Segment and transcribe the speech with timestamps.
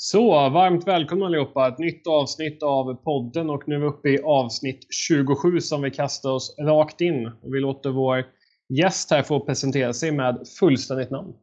[0.00, 1.68] Så, varmt välkomna allihopa.
[1.68, 5.90] Ett nytt avsnitt av podden och nu är vi uppe i avsnitt 27 som vi
[5.90, 7.26] kastar oss rakt in.
[7.26, 8.24] Och vi låter vår
[8.68, 11.34] gäst här få presentera sig med fullständigt namn.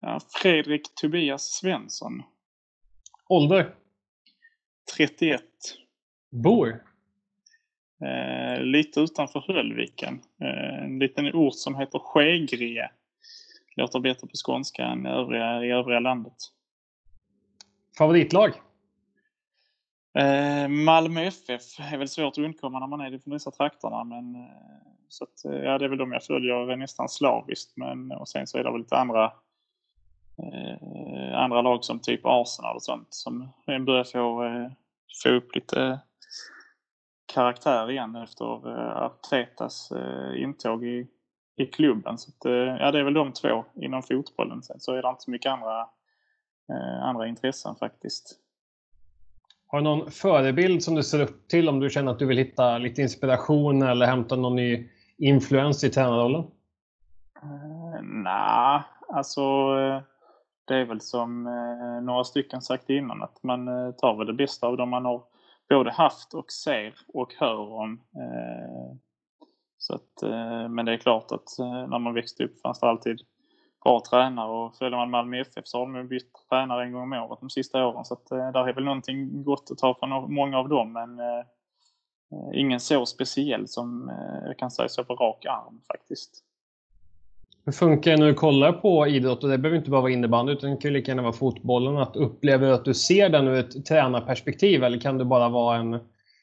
[0.00, 2.22] Ja, Fredrik Tobias Svensson.
[3.28, 3.74] Ålder?
[4.96, 5.42] 31.
[6.30, 6.82] Bor?
[8.04, 10.20] Eh, lite utanför Höllviken.
[10.40, 12.90] Eh, en liten ort som heter Skegrie.
[13.76, 16.36] Låter bättre på skånska än övriga, i övriga landet.
[17.98, 18.52] Favoritlag?
[20.18, 24.04] Eh, Malmö FF är väl svårt att undkomma när man är från dessa trakterna.
[24.04, 24.50] Men, eh,
[25.08, 27.76] så att, eh, ja, det är väl de jag följer nästan slaviskt.
[27.76, 29.32] Men, och sen så är det väl lite andra,
[30.38, 34.70] eh, andra lag som typ Arsenal och sånt som börjar få, eh,
[35.22, 35.98] få upp lite eh,
[37.26, 41.06] karaktär igen efter eh, Artetas eh, intåg i,
[41.56, 42.18] i klubben.
[42.18, 44.62] Så att, eh, ja, det är väl de två inom fotbollen.
[44.62, 45.88] Sen så är det inte så mycket andra
[47.02, 48.38] andra intressen faktiskt.
[49.66, 52.38] Har du någon förebild som du ser upp till om du känner att du vill
[52.38, 56.40] hitta lite inspiration eller hämta någon ny influens i tränarrollen?
[57.42, 60.02] Uh, Nej, alltså uh,
[60.64, 61.42] det är väl som
[62.02, 63.66] några stycken sagt innan att man
[63.98, 65.22] tar väl det bästa av dem man har
[65.68, 68.00] både haft och ser och hör om.
[69.78, 70.30] så att,
[70.70, 71.48] men det är klart att
[71.88, 73.20] när man växte upp fanns det alltid
[73.84, 77.12] bra tränare och följer man Malmö FF så har de bytt tränare en gång om
[77.12, 78.04] året de sista åren.
[78.04, 81.18] Så att, eh, där är väl någonting gott att ta från många av dem men
[81.18, 81.44] eh,
[82.54, 86.44] ingen så speciell som eh, jag kan säga så på rak arm faktiskt.
[87.64, 89.44] Hur funkar det när du kollar på idrott?
[89.44, 91.96] Och det behöver inte bara vara innebandy utan det kan lika gärna vara fotbollen.
[91.96, 96.00] Att upplever att du ser den ur ett tränarperspektiv eller kan du bara vara en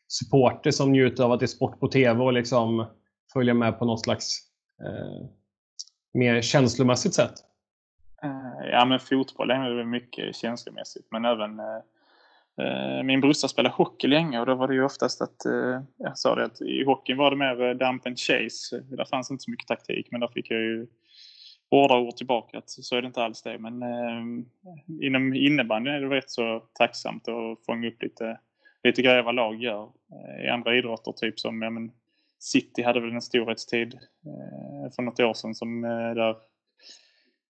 [0.08, 2.86] supporter som njuter av att det är sport på TV och liksom
[3.34, 4.38] följa med på något slags
[4.86, 5.28] eh,
[6.14, 7.34] mer känslomässigt sätt?
[8.24, 13.76] Eh, ja, men fotboll är väl mycket känslomässigt, men även eh, eh, min brorsa spelade
[13.76, 15.38] hockey länge och då var det ju oftast att,
[15.98, 18.80] jag sa det att i hockeyn var det mer dump and chase.
[18.90, 20.88] Där fanns inte så mycket taktik, men där fick jag ju
[21.72, 23.58] hårda ord tillbaka att så är det inte alls det.
[23.58, 24.46] Men eh,
[25.02, 28.40] inom innebandyn är det rätt så tacksamt att fånga upp lite,
[28.84, 29.90] lite grejer vad lag gör.
[30.46, 31.92] I andra idrotter, typ som ja, men,
[32.42, 36.36] City hade väl en storhetstid eh, för något år sedan som eh, där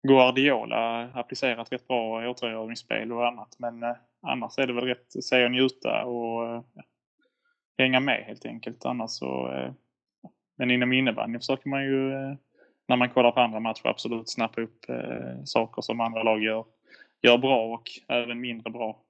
[0.08, 3.56] Guardiola applicerat rätt bra återerövringsspel och annat.
[3.60, 6.64] Men eh, annars är det väl rätt se och njuta och eh,
[7.78, 8.86] hänga med helt enkelt.
[8.86, 9.72] Annars så, eh,
[10.58, 12.36] men inom innebandyn försöker man ju eh,
[12.88, 16.66] när man kollar på andra matcher absolut snappa upp eh, saker som andra lag gör,
[17.22, 19.04] gör bra och även mindre bra.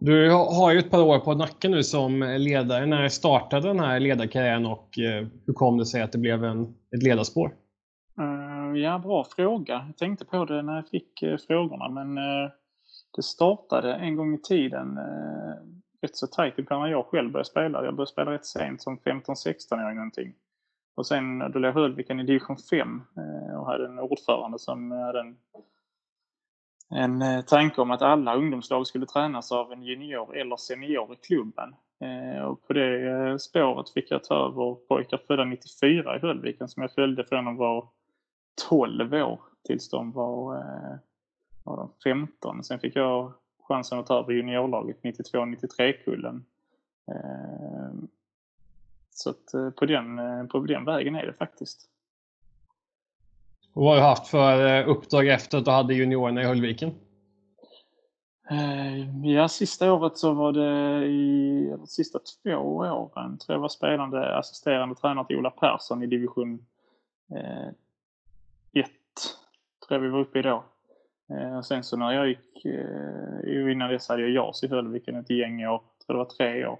[0.00, 2.86] Du har ju ett par år på nacken nu som ledare.
[2.86, 6.62] När startade den här ledarkarriären och eh, hur kom det sig att det blev en,
[6.96, 7.50] ett ledarspår?
[8.18, 9.84] Eh, ja, bra fråga.
[9.86, 12.14] Jag tänkte på det när jag fick eh, frågorna men
[13.16, 14.98] det startade en gång i tiden
[16.02, 17.84] rätt så tajt när jag själv började spela.
[17.84, 20.34] Jag började spela rätt sent som 15-16-åring någonting.
[20.96, 23.02] Och sen då låg Höllviken i division 5
[23.58, 25.36] och hade en ordförande som hade en
[26.88, 31.16] en eh, tanke om att alla ungdomslag skulle tränas av en junior eller senior i
[31.16, 31.74] klubben.
[32.00, 36.68] Eh, och på det eh, spåret fick jag ta över pojkar födda 94 i Höllviken
[36.68, 37.88] som jag följde från de var
[38.68, 40.62] 12 år tills de var,
[41.64, 42.64] var de 15.
[42.64, 43.32] Sen fick jag
[43.68, 46.44] chansen att ta över juniorlaget 92-93-kullen.
[49.10, 51.88] Så att på den, på den vägen är det faktiskt.
[53.78, 56.94] Och vad har du haft för eh, uppdrag efter att du hade juniorerna i Höllviken?
[58.50, 63.68] Eh, ja, sista året så var det i de sista två åren tror jag var
[63.68, 67.36] spelande assisterande tränare till Ola Persson i division 1.
[68.74, 68.84] Eh,
[69.88, 70.64] tror jag vi var uppe i då.
[71.30, 72.64] Eh, och sen så när jag gick,
[73.46, 76.78] innan dess hade jag JAS i Höllviken ett gäng år, tror det var tre år.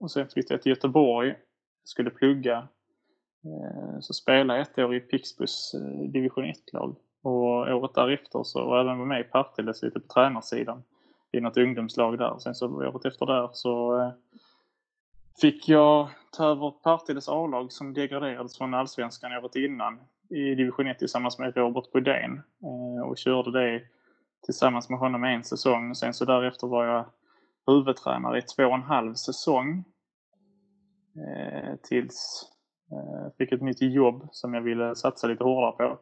[0.00, 1.34] Och sen flyttade jag till Göteborg,
[1.84, 2.68] skulle plugga
[3.44, 6.96] Eh, så spelade jag ett år i Pixbus eh, division 1-lag.
[7.22, 10.82] Och året därefter så var jag även med i Partilles lite på tränarsidan
[11.32, 12.38] i något ungdomslag där.
[12.38, 14.10] Sen så året efter där så eh,
[15.40, 20.98] fick jag ta över Partilles A-lag som degraderades från allsvenskan året innan i division 1
[20.98, 22.42] tillsammans med Robert Bodén
[23.04, 23.82] och körde det
[24.44, 25.94] tillsammans med honom en säsong.
[25.94, 27.04] Sen så därefter var jag
[27.66, 29.84] huvudtränare i två och en halv säsong
[31.82, 32.52] tills
[32.92, 35.98] Eh, fick ett nytt jobb som jag ville satsa lite hårdare på.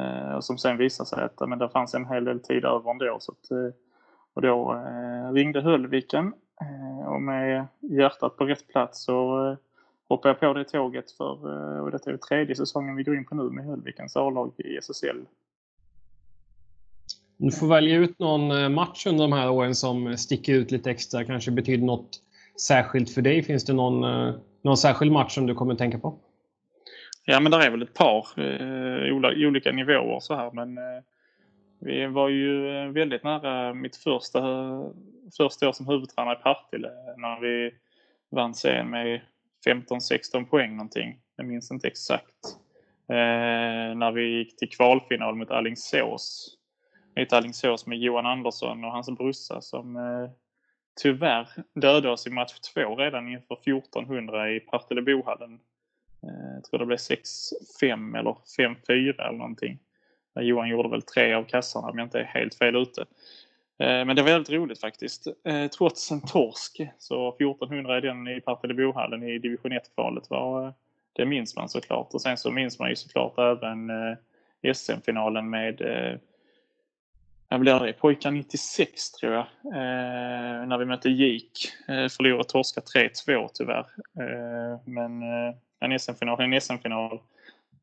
[0.00, 2.90] Eh, och som sen visade sig att men det fanns en hel del tid över
[2.90, 3.16] ändå.
[3.20, 3.74] Så att, eh,
[4.34, 4.84] och då
[5.32, 6.32] ringde Höllviken
[7.06, 9.56] och med hjärtat på rätt plats så
[10.08, 11.46] hoppade jag på det tåget för,
[11.80, 15.16] och detta är tredje säsongen vi går in på nu med Höllvikens A-lag i SSL.
[17.36, 21.24] Du får välja ut någon match under de här åren som sticker ut lite extra,
[21.24, 22.22] kanske betyder något
[22.60, 23.42] särskilt för dig.
[23.42, 26.18] Finns det någon, eh, någon särskild match som du kommer att tänka på?
[27.24, 29.16] Ja, men det är väl ett par eh,
[29.46, 31.02] olika nivåer så här, men eh,
[31.80, 34.40] vi var ju eh, väldigt nära mitt första,
[35.36, 37.70] första år som huvudtränare i Partille när vi
[38.30, 39.20] vann serien med
[39.66, 41.18] 15-16 poäng någonting.
[41.36, 42.56] Jag minns inte exakt.
[43.08, 46.56] Eh, när vi gick till kvalfinal mot Alingsås.
[47.16, 50.30] Mot Alingsås med Johan Andersson och hans brorsa som eh,
[51.02, 55.60] tyvärr dödade oss i match två redan inför 1400 i Partillebohallen.
[56.22, 59.78] Eh, jag tror det blev 6-5 eller 5-4 eller någonting.
[60.40, 63.00] Johan gjorde väl tre av kassarna om jag inte är helt fel ute.
[63.78, 65.26] Eh, men det var väldigt roligt faktiskt.
[65.44, 70.74] Eh, trots en torsk, så 1400 i den i Partillebohallen i division 1-kvalet var
[71.12, 72.14] det minns man såklart.
[72.14, 73.90] Och sen så minns man ju såklart även
[74.74, 75.80] SM-finalen med
[77.48, 77.92] jag blir det?
[77.92, 79.46] Pojkar 96 tror jag.
[79.64, 81.52] Eh, när vi mötte GIK.
[81.88, 83.86] Eh, förlorade torska 3-2 tyvärr.
[84.20, 87.20] Eh, men eh, en SM-final är en SM-final.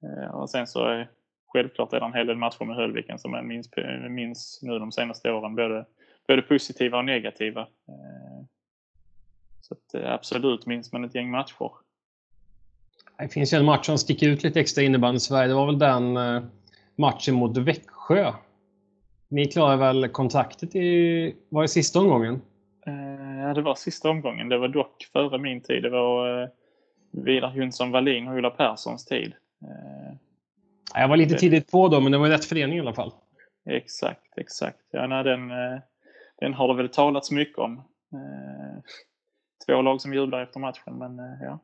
[0.04, 1.10] Eh, och sen så är
[1.48, 4.80] självklart är det en hel del matcher med Höllviken som jag minns, eh, minns nu
[4.80, 5.56] de senaste åren.
[5.56, 5.86] Både,
[6.28, 7.62] både positiva och negativa.
[7.62, 8.46] Eh,
[9.62, 11.72] så att, eh, absolut minns man ett gäng matcher.
[13.18, 15.48] Det finns ju en match som sticker ut lite extra innebandy i Sverige.
[15.48, 16.44] Det var väl den eh,
[16.96, 18.34] matchen mot Växjö.
[19.36, 21.36] Ni klarade väl kontraktet i...
[21.50, 22.42] Var det sista omgången?
[23.42, 24.50] Ja, det var sista omgången.
[24.50, 25.84] Det var dock före min tid.
[25.84, 26.50] Det var
[27.12, 29.34] Vidar Jonsson Wallin och Ola Perssons tid.
[30.94, 33.12] Jag var lite tidigt på då, men det var rätt förening i alla fall.
[33.70, 34.80] Exakt, exakt.
[34.92, 35.80] Ja, nej, den, eh,
[36.40, 37.78] den har det väl talats mycket om.
[38.14, 38.82] Eh,
[39.66, 41.60] två lag som jublar efter matchen, men eh, ja.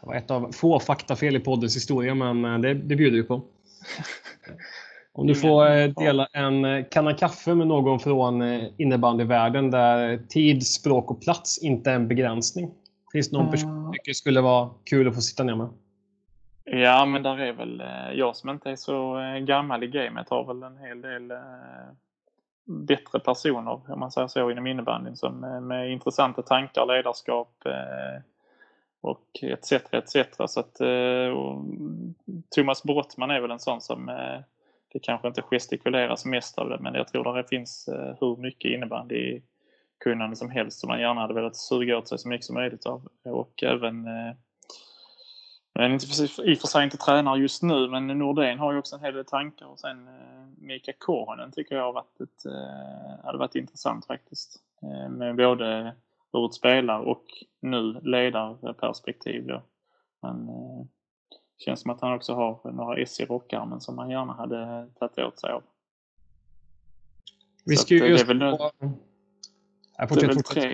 [0.00, 3.42] Det var ett av få faktafel i poddens historia, men det, det bjuder vi på.
[5.20, 8.42] Om du får dela en kanna kaffe med någon från
[8.76, 12.70] innebandyvärlden där tid, språk och plats inte är en begränsning.
[13.12, 15.68] Finns det någon person du tycker skulle vara kul att få sitta ner med?
[16.64, 20.28] Ja, men där är väl eh, jag som inte är så eh, gammal i gamet
[20.30, 21.38] har väl en hel del eh,
[22.64, 27.62] bättre personer, om man säger så, inom innebandyn som med intressanta tankar, ledarskap
[29.00, 29.72] och etc.
[29.72, 30.16] etc.
[30.46, 30.76] Så att
[32.54, 34.10] Thomas Brottman är väl en sån som
[34.92, 38.70] det kanske inte gestikuleras mest av det, men jag tror det finns eh, hur mycket
[38.70, 39.42] innebandy
[40.04, 42.86] kunnande som helst som man gärna hade velat suga åt sig så mycket som möjligt
[42.86, 43.08] av.
[43.24, 44.34] Och även eh,
[45.74, 46.06] men inte
[46.44, 49.14] i och för sig inte tränare just nu, men Nordén har ju också en hel
[49.14, 49.66] del tankar.
[49.66, 52.52] Och sen eh, Mika Korhonen tycker jag har varit ett,
[53.24, 54.56] hade varit intressant faktiskt.
[55.10, 55.94] Med både
[56.32, 57.24] ur ett spelar och
[57.60, 59.62] nu ledarperspektiv då.
[60.22, 60.48] Men
[61.60, 65.18] känns som att han också har några S i rockarmen som han gärna hade tagit
[65.18, 65.62] åt sig av.
[67.64, 68.26] Vi ska ju just...
[68.26, 70.14] Det är väl, på...
[70.14, 70.68] det är väl tre,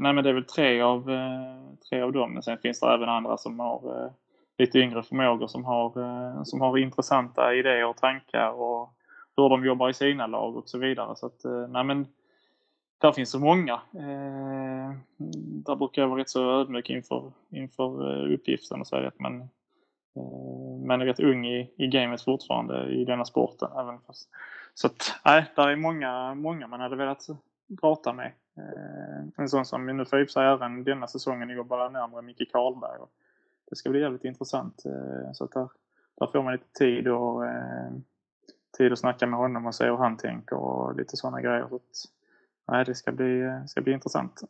[0.00, 2.32] nej men det är väl tre av eh, tre av dem.
[2.32, 4.10] Men sen finns det även andra som har eh,
[4.58, 8.94] lite yngre förmågor som har, eh, som har intressanta idéer och tankar och
[9.36, 11.16] hur de jobbar i sina lag och så vidare.
[11.16, 12.06] Så att, eh, nej men,
[12.98, 13.72] där finns så många.
[13.74, 14.92] Eh,
[15.64, 19.48] där brukar jag vara rätt så ödmjuk inför, inför uppgiften och säga att man,
[20.16, 23.68] Eh, men man är rätt ung i, i gamet fortfarande i denna sporten.
[23.78, 24.28] Även fast,
[24.74, 27.26] så att, nej, där är många, många man hade velat
[27.80, 28.32] prata med.
[28.56, 32.98] Eh, en sån som nu får i sig även denna säsongen jobbar närmare Micke Karlberg.
[33.70, 34.82] Det ska bli jävligt intressant.
[34.86, 35.68] Eh, så att där,
[36.18, 37.92] där får man lite tid och eh,
[38.78, 41.66] tid att snacka med honom och se hur han tänker och lite sådana grejer.
[41.68, 41.82] Så att,
[42.68, 44.42] nej, det ska bli, eh, ska bli intressant.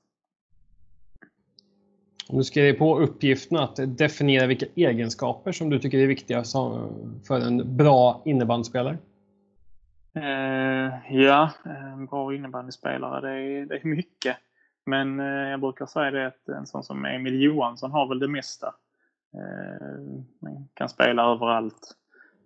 [2.28, 6.44] Om du skriver på uppgiften att definiera vilka egenskaper som du tycker är viktiga
[7.28, 8.98] för en bra innebandyspelare?
[10.14, 14.36] Eh, ja, en bra innebandyspelare, det är, det är mycket.
[14.86, 18.28] Men eh, jag brukar säga det att en sån som Emil Johansson har väl det
[18.28, 18.74] mesta.
[19.34, 19.98] Eh,
[20.40, 21.96] man kan spela överallt.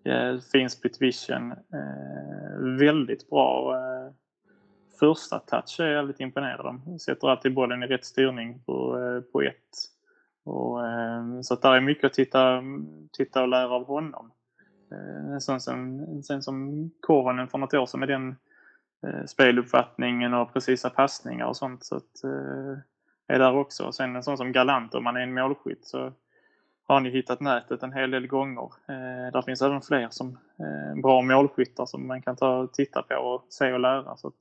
[0.04, 1.52] Eh, fin split vision.
[1.52, 4.12] Eh, väldigt bra eh,
[4.98, 6.98] första touch är jag väldigt imponerad om.
[6.98, 9.54] Sätter alltid bollen i rätt styrning på, eh, på ett.
[10.44, 12.62] Och, eh, så att där är mycket att titta,
[13.12, 14.32] titta och lära av honom.
[15.40, 18.36] Sen, sen, sen som Koronen för något år sedan med den
[19.26, 21.84] speluppfattningen och precisa passningar och sånt.
[21.84, 22.24] Så att,
[23.28, 23.84] är där också.
[23.84, 26.12] Och sen en sån som Galant, om man är en målskytt så
[26.88, 28.72] har ni hittat nätet en hel del gånger.
[28.88, 33.02] Eh, där finns även fler som eh, bra målskyttar som man kan ta och titta
[33.02, 34.16] på och se och lära.
[34.16, 34.34] Så att,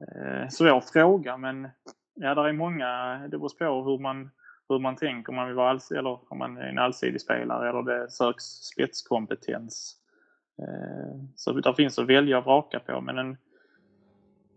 [0.00, 1.68] eh, svår fråga men
[2.14, 4.30] ja, där är många, det beror på hur man
[4.68, 7.68] hur man tänker om man vill vara alls, eller om man är en allsidig spelare
[7.68, 9.96] eller det söks spetskompetens.
[10.58, 13.00] Eh, så där finns att välja och vraka på.
[13.00, 13.36] Men en,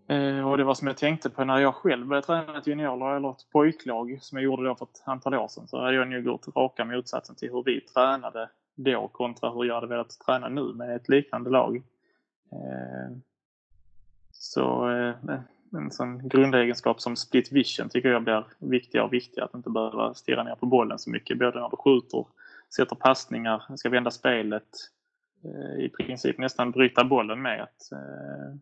[0.08, 3.17] eh, och det var som jag tänkte på när jag själv började träna ett juniorlag
[3.17, 5.67] eller ett pojklag som jag gjorde då för ett antal år sedan.
[5.67, 9.75] Så hade jag nog gjort raka motsatsen till hur vi tränade då kontra hur jag
[9.75, 11.75] hade velat träna nu med ett liknande lag.
[12.51, 13.17] Eh,
[14.47, 15.39] så eh,
[15.73, 19.45] en sån grundegenskap som split vision tycker jag blir viktigare och viktigare.
[19.45, 21.39] Att inte behöva stirra ner på bollen så mycket.
[21.39, 22.25] Både när du skjuter,
[22.75, 24.67] sätter passningar, ska vända spelet.
[25.43, 27.63] Eh, I princip nästan bryta bollen med.
[27.63, 28.55] Att, eh,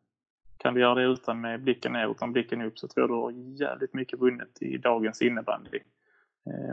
[0.58, 3.22] kan du göra det utan med blicken ner, utan blicken upp så tror jag du
[3.22, 5.80] har jävligt mycket vunnet i dagens innebandy.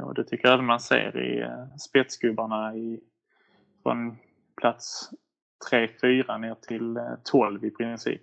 [0.02, 1.46] Och det tycker jag även man ser i
[1.78, 3.00] spetsgubbarna i,
[3.82, 4.16] från
[4.56, 5.10] plats
[5.70, 8.22] 3-4 ner till 12 i princip.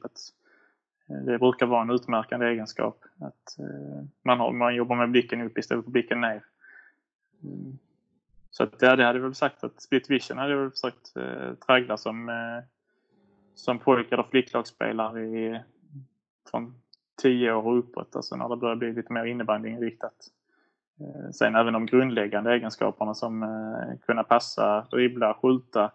[1.09, 5.41] Eh, det brukar vara en utmärkande egenskap att eh, man, har, man jobbar med blicken
[5.41, 6.43] upp istället för blicken ner.
[7.43, 7.77] Mm.
[8.51, 11.17] Så att, ja, det hade jag väl sagt att split vision hade jag väl försökt
[11.17, 12.63] eh, traggla som, eh,
[13.55, 15.61] som pojk eller flicklagsspelare i,
[16.51, 16.73] från
[17.21, 20.15] 10 år och uppåt, alltså när det börjar bli lite mer innebandyinriktat.
[20.99, 25.91] Eh, sen även de grundläggande egenskaperna som eh, kunna passa, dribbla, skjuta,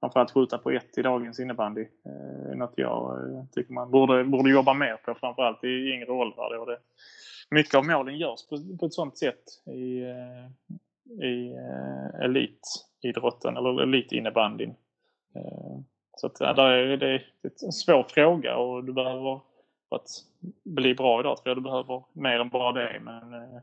[0.00, 1.86] framförallt skjuta på ett i dagens innebandy.
[2.04, 6.66] Eh, något jag eh, tycker man borde, borde jobba mer på, framförallt i yngre åldrar.
[6.66, 6.78] Det.
[7.50, 13.82] Mycket av målen görs på, på ett sånt sätt i, eh, i eh, elitidrotten eller
[13.82, 14.74] elitinnebandyn.
[15.34, 15.78] Eh,
[16.16, 17.24] så att, ja, är, det är
[17.64, 19.40] en svår fråga och du behöver,
[19.88, 20.08] för att
[20.64, 23.00] bli bra idag tror jag du behöver mer än bara det.
[23.02, 23.60] Men eh,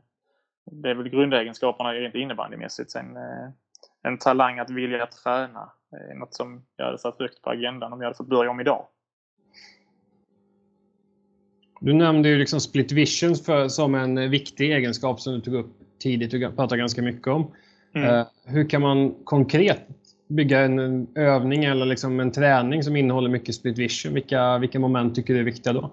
[0.64, 2.90] det är väl grundegenskaperna rent innebandymässigt.
[2.90, 3.50] Sen eh,
[4.02, 5.72] en talang att vilja träna
[6.10, 8.60] är något som jag hade satt högt på agendan om jag hade fått börja om
[8.60, 8.86] idag.
[11.80, 15.76] Du nämnde ju liksom split vision för, som en viktig egenskap som du tog upp
[15.98, 17.52] tidigt och pratade ganska mycket om.
[17.94, 18.14] Mm.
[18.14, 19.86] Uh, hur kan man konkret
[20.28, 24.14] bygga en övning eller liksom en träning som innehåller mycket split vision?
[24.14, 25.90] Vilka, vilka moment tycker du är viktiga då?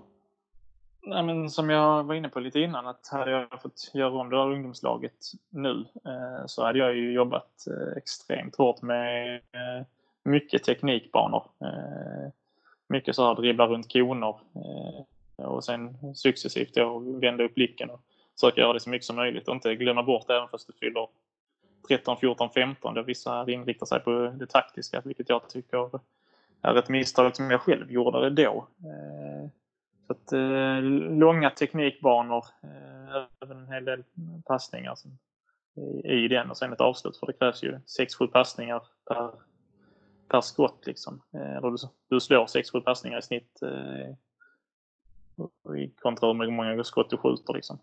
[1.07, 4.29] Nej, men som jag var inne på lite innan, att hade jag fått göra om
[4.29, 9.85] det där ungdomslaget nu eh, så hade jag ju jobbat eh, extremt hårt med eh,
[10.24, 11.43] mycket teknikbanor.
[11.62, 12.31] Eh,
[12.88, 18.01] mycket så här dribbla runt koner eh, och sen successivt då vända upp blicken och
[18.39, 21.07] försöka göra det så mycket som möjligt och inte glömma bort även fast du fyller
[21.88, 25.89] 13, 14, 15 där vissa inriktar sig på det taktiska, vilket jag tycker
[26.62, 28.67] är ett misstag som jag själv gjorde det då.
[28.79, 29.50] Eh,
[30.07, 30.81] så att, eh,
[31.17, 34.03] långa teknikbanor, eh, även en hel del
[34.45, 35.17] passningar som,
[36.03, 39.31] i, i den och sen ett avslut för det krävs ju 6-7 passningar per,
[40.29, 41.21] per skott liksom.
[41.33, 41.77] Eh, eller du,
[42.09, 44.09] du slår 6-7 passningar i snitt eh,
[45.77, 47.79] i kontra hur många skott du skjuter liksom.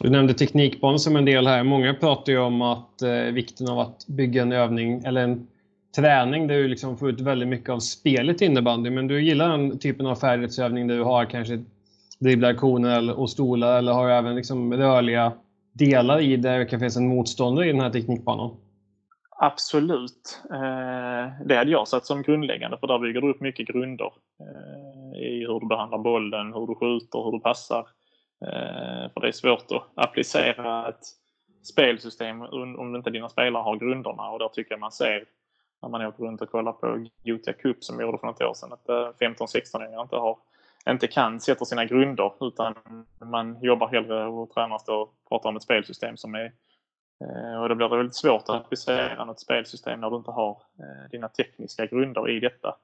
[0.00, 1.62] Du nämnde teknikbanor som en del här.
[1.62, 5.46] Många pratar ju om att eh, vikten av att bygga en övning eller en
[5.96, 8.90] träning där du liksom får ut väldigt mycket av spelet i innebandy.
[8.90, 11.64] Men du gillar den typen av färdighetsövning där du har kanske
[12.18, 15.32] dribblar koner och stolar eller har även liksom rörliga
[15.72, 18.56] delar i där det kan finnas en motståndare i den här teknikbanan?
[19.40, 20.42] Absolut.
[20.50, 25.20] Eh, det hade jag satt som grundläggande för där bygger du upp mycket grunder eh,
[25.22, 27.86] i hur du behandlar bollen, hur du skjuter, hur du passar.
[28.46, 31.04] Eh, för det är svårt att applicera ett
[31.62, 35.24] spelsystem om inte dina spelare har grunderna och där tycker jag man ser
[35.82, 38.54] när man åker runt och kollar på Gothia Cup som vi gjorde för något år
[38.54, 38.72] sedan.
[38.72, 40.38] Att eh, 15-16-åringar inte, har,
[40.88, 42.74] inte kan sätta sina grunder utan
[43.20, 46.52] man jobbar hellre och tränar och pratar om ett spelsystem som är
[47.24, 50.62] eh, och då blir det väldigt svårt att applicera något spelsystem när du inte har
[50.78, 52.76] eh, dina tekniska grunder i detta.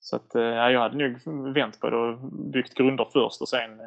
[0.00, 3.80] Så att jag hade nog vänt på det och byggt grunder först och sen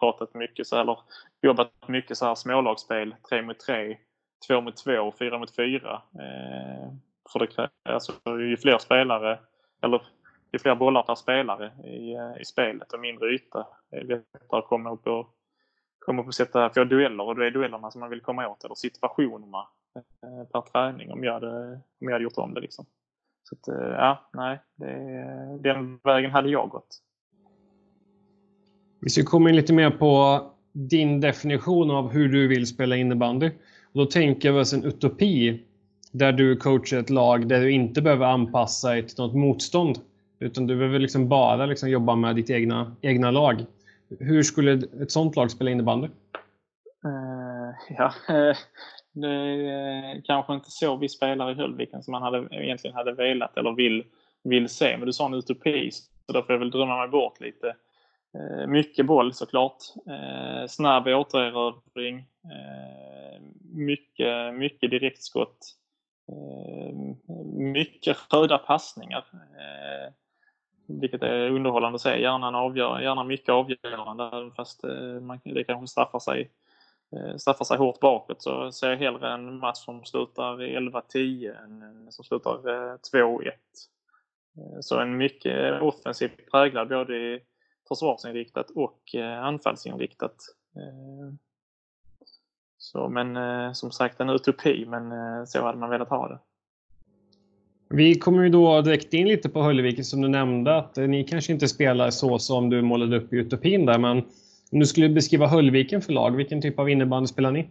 [0.00, 0.98] pratat mycket så eller
[1.42, 3.96] jobbat mycket så här smålagsspel, tre mot tre
[4.46, 6.02] två mot två och fyra mot fyra.
[6.14, 6.92] Eh,
[7.32, 9.38] för det alltså, ju fler spelare,
[9.82, 10.02] eller
[10.52, 14.58] ju fler bollar per spelare i, eh, i spelet och mindre yta, det är lättare
[14.58, 15.26] att komma upp och,
[15.98, 18.64] komma upp och sätta, få dueller och det är duellerna som man vill komma åt,
[18.64, 22.60] eller situationerna eh, per träning om jag hade, om jag hade gjort om det.
[22.60, 22.86] Liksom.
[23.42, 27.00] Så att, eh, ja, nej, det, den vägen hade jag gått.
[29.00, 30.40] Vi ska komma in lite mer på
[30.72, 33.50] din definition av hur du vill spela innebandy.
[33.94, 35.60] Och då tänker jag oss en utopi
[36.12, 39.98] där du coachar ett lag där du inte behöver anpassa dig till något motstånd.
[40.38, 43.64] Utan du behöver liksom bara liksom jobba med ditt egna, egna lag.
[44.20, 46.08] Hur skulle ett sånt lag spela innebandy?
[47.04, 48.56] Uh, ja, uh,
[49.12, 53.12] det är eh, kanske inte så vi spelar i Höllviken som man hade, egentligen hade
[53.12, 54.04] velat eller vill,
[54.44, 54.96] vill se.
[54.96, 55.90] Men du sa en utopi,
[56.26, 57.76] så då får jag väl drömma mig bort lite.
[58.38, 59.76] Uh, mycket boll såklart.
[60.68, 62.26] Snabb återerövring.
[62.44, 63.40] Eh,
[63.74, 65.58] mycket, mycket direktskott.
[66.28, 66.94] Eh,
[67.56, 69.24] mycket röda passningar.
[69.32, 70.12] Eh,
[70.86, 72.20] vilket är underhållande att se.
[72.20, 74.82] Gärna, avgör, gärna mycket avgörande fast
[75.20, 76.50] man, det kanske straffar sig,
[77.38, 78.42] straffar sig hårt bakåt.
[78.42, 82.58] Så ser jag hellre en match som slutar 11-10 än en som slutar
[83.12, 83.50] 2-1.
[84.80, 87.40] Så en mycket offensivt präglad både
[87.88, 90.36] försvarsinriktat och anfallsinriktat.
[92.84, 96.38] Eh, så, men eh, som sagt en utopi, men så hade man velat ha det.
[97.88, 101.52] Vi kommer ju då direkt in lite på Höllevik som du nämnde att ni kanske
[101.52, 104.22] inte spelar så som du målade upp i utopin där men
[104.72, 107.70] om du skulle beskriva Höllviken för lag, vilken typ av innebandy spelar ni?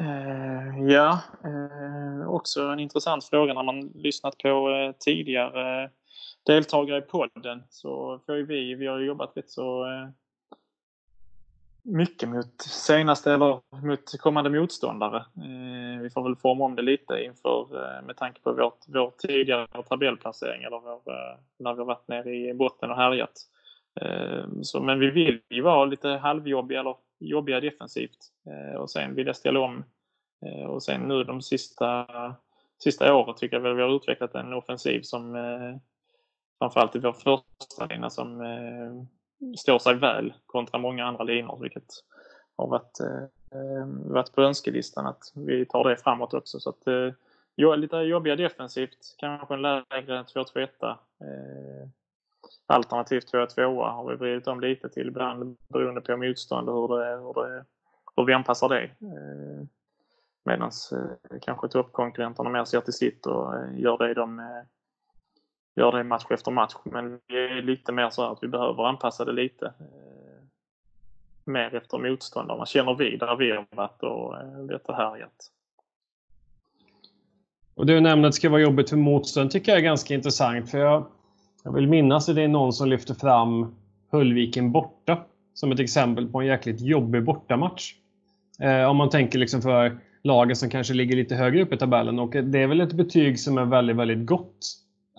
[0.00, 5.90] Uh, ja, uh, också en intressant fråga när man lyssnat på uh, tidigare
[6.46, 10.08] deltagare i podden så får ju vi, vi har jobbat rätt så eh,
[11.82, 15.16] mycket mot senaste eller mot kommande motståndare.
[15.16, 19.12] Eh, vi får väl forma om det lite inför eh, med tanke på vårt, vår
[19.18, 23.46] tidigare tabellplacering eller vår, eh, när vi har varit nere i botten och härjat.
[24.62, 28.18] Så, men vi vill ju vara lite halvjobbiga eller jobbiga defensivt
[28.78, 29.84] och sen vilja ställa om.
[30.68, 32.06] Och sen nu de sista,
[32.82, 35.36] sista året tycker jag väl vi har utvecklat en offensiv som
[36.58, 38.40] framförallt i vår första lina som
[39.58, 41.92] står sig väl kontra många andra linor vilket
[42.56, 46.60] har varit, eh, varit på önskelistan att vi tar det framåt också.
[46.60, 50.82] Så att, eh, lite jobbiga defensivt, kanske en lägre 2-2-1.
[51.20, 51.88] Eh,
[52.66, 57.16] alternativt 2-2 har vi vridit om lite till ibland beroende på motstånd och hur, det,
[57.16, 57.64] hur, det,
[58.16, 58.82] hur vi anpassar det.
[58.82, 59.66] Eh,
[60.44, 64.62] Medan eh, kanske toppkonkurrenterna mer ser till sitt och eh, gör det de eh,
[65.76, 66.74] gör det match efter match.
[66.84, 69.66] Men vi är lite mer så att vi behöver anpassa det lite.
[69.66, 70.42] Eh,
[71.44, 75.50] mer efter motståndarna känner vi där vi har varit och eh, lite härjat.
[77.74, 80.70] Och du nämnde att det ska vara jobbigt för motstånd tycker jag är ganska intressant.
[80.70, 81.06] För jag,
[81.64, 83.74] jag vill minnas att det är någon som lyfter fram
[84.12, 87.94] Höllviken borta som ett exempel på en jäkligt jobbig bortamatch.
[88.60, 92.18] Eh, om man tänker liksom för lagen som kanske ligger lite högre upp i tabellen.
[92.18, 94.58] Och det är väl ett betyg som är väldigt, väldigt gott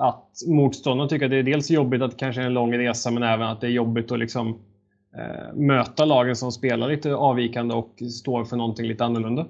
[0.02, 3.12] att motståndaren tycker att det är dels jobbigt att det kanske är en lång resa
[3.12, 4.60] men även att det är jobbigt att liksom,
[5.18, 9.46] eh, möta lagen som spelar lite avvikande och står för någonting lite annorlunda.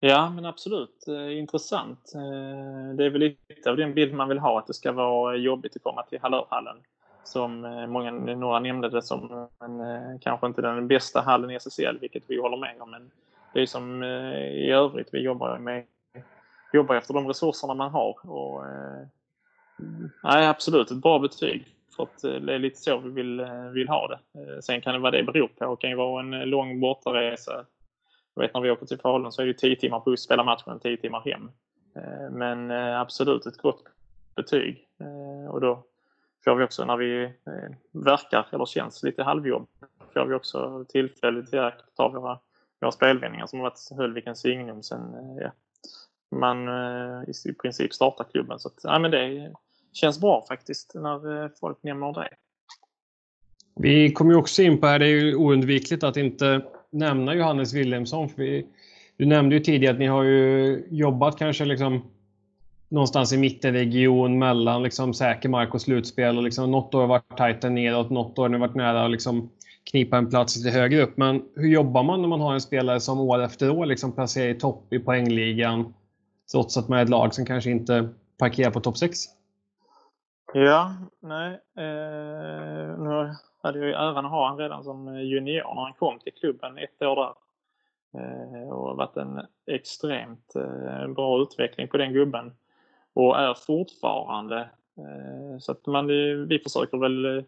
[0.00, 1.04] Ja, men absolut.
[1.08, 2.12] Eh, intressant.
[2.14, 5.36] Eh, det är väl lite av den bild man vill ha, att det ska vara
[5.36, 6.76] jobbigt att komma till Hallörhallen.
[7.24, 11.54] Som eh, många, några nämnde det som en, eh, kanske inte den bästa hallen i
[11.54, 12.90] SSL, vilket vi håller med om.
[12.90, 13.10] Men
[13.54, 15.84] det är som eh, i övrigt, vi jobbar med
[16.72, 18.30] jobbar efter de resurserna man har.
[18.30, 19.06] Och, eh,
[20.22, 21.72] Nej, absolut ett bra betyg.
[21.96, 24.40] För att eh, det är lite så vi vill, eh, vill ha det.
[24.40, 25.70] Eh, sen kan det vara det beror på.
[25.70, 27.64] Det kan ju vara en lång bortaresa.
[28.34, 30.80] Jag vet när vi åker till Falun så är det 10 timmar buss, spela matchen,
[30.80, 31.50] 10 timmar hem.
[32.30, 33.84] Men absolut ett gott
[34.36, 34.88] betyg.
[35.50, 35.84] Och då
[36.44, 37.32] får vi också när vi
[37.92, 39.66] verkar eller känns lite halvjobb
[40.14, 42.38] får vi också tillfälle till att ta våra,
[42.80, 45.50] våra spelvändningar som har varit Höllvikens signum sen ja,
[46.30, 46.68] man
[47.26, 48.58] i princip startar klubben.
[48.58, 49.52] Så att, ja, men det,
[49.92, 52.28] känns bra faktiskt när eh, folk nämner det.
[53.74, 57.74] Vi kommer ju också in på här, det är ju oundvikligt att inte nämna Johannes
[57.74, 58.28] Wilhelmsson.
[58.28, 58.66] För vi,
[59.16, 62.02] du nämnde ju tidigare att ni har ju jobbat kanske liksom
[62.88, 66.36] någonstans i mittenregion mellan liksom säker mark och slutspel.
[66.36, 69.10] Och liksom något år har varit tajta nedåt, något år har ni varit nära att
[69.10, 69.50] liksom
[69.90, 71.16] knipa en plats lite högre upp.
[71.16, 74.48] Men hur jobbar man när man har en spelare som år efter år liksom placerar
[74.48, 75.94] i topp i poängligan
[76.52, 79.18] trots att man är ett lag som kanske inte parkerar på topp 6?
[80.54, 81.52] Ja, nej.
[81.76, 85.92] Eh, nu hade jag ju äran att ha honom redan som eh, junior när han
[85.92, 87.34] kom till klubben ett år där.
[88.20, 92.52] Eh, och har varit en extremt eh, bra utveckling på den gubben.
[93.14, 94.58] Och är fortfarande.
[94.98, 97.44] Eh, så att man, eh, vi försöker väl eh,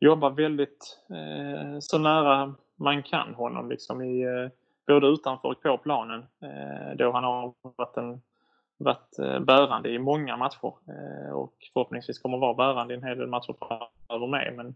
[0.00, 4.26] jobba väldigt eh, så nära man kan honom liksom i
[4.86, 6.26] både utanför och på planen.
[6.96, 8.20] Då han har varit en
[8.78, 13.18] varit eh, bärande i många matcher eh, och förhoppningsvis kommer vara bärande i en hel
[13.18, 14.54] del matcher framöver med.
[14.56, 14.66] Men,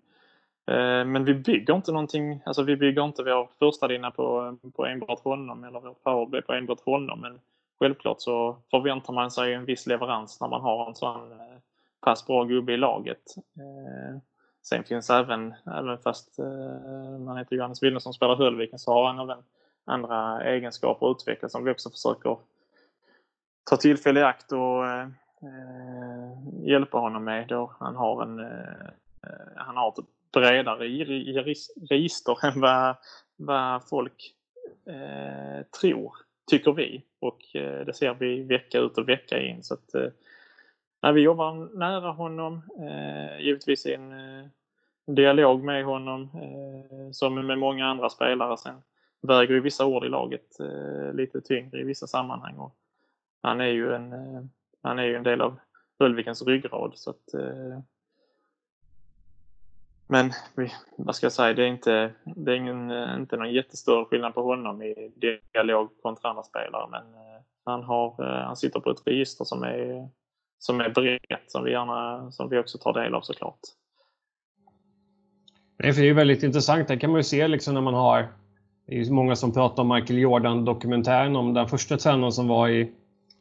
[0.67, 4.87] eh, men vi bygger inte någonting, alltså vi bygger inte vår första linje på, på
[4.87, 7.21] enbart honom eller vårt powerplay på enbart honom.
[7.21, 7.41] Men
[7.79, 11.21] självklart så förväntar man sig en viss leverans när man har en sån
[12.01, 13.23] pass bra gubbe i laget.
[14.62, 16.38] Sen finns även, även fast
[17.21, 19.43] man heter Johannes Wilhelmsson som spelar Höllviken så har han även
[19.85, 22.37] andra egenskaper att utveckla som vi också försöker
[23.64, 25.09] ta tillfälle i akt och eh,
[26.62, 28.90] hjälpa honom med då han har en eh,
[29.57, 30.85] han har ett bredare
[31.90, 32.96] register än vad,
[33.37, 34.35] vad folk
[34.87, 36.12] eh, tror,
[36.51, 37.03] tycker vi.
[37.20, 39.62] Och eh, det ser vi vecka ut och vecka in.
[39.62, 44.46] Så att, eh, vi jobbar nära honom, eh, givetvis i en eh,
[45.07, 48.57] dialog med honom eh, som med många andra spelare.
[48.57, 48.83] Sen
[49.20, 52.59] väger ju vissa ord i laget eh, lite tyngre i vissa sammanhang.
[52.59, 52.75] Och
[53.42, 54.42] han är ju en, eh,
[54.83, 55.59] han är ju en del av
[55.98, 56.92] Ulvikens ryggrad.
[56.94, 57.78] Så att, eh,
[60.07, 60.33] men
[60.96, 64.35] vad ska jag säga, det är inte, det är ingen, eh, inte någon jättestor skillnad
[64.35, 65.12] på honom i
[65.52, 66.88] dialog kontra andra spelare.
[66.90, 70.09] Men eh, han, har, eh, han sitter på ett register som är,
[70.59, 73.61] som är brett, som vi, gärna, som vi också tar del av såklart.
[75.76, 76.88] Det är ju väldigt intressant.
[76.88, 78.28] Det kan man ju se liksom när man har
[78.87, 82.68] det är ju många som pratar om Michael Jordan-dokumentären om den första tränaren som var
[82.68, 82.92] i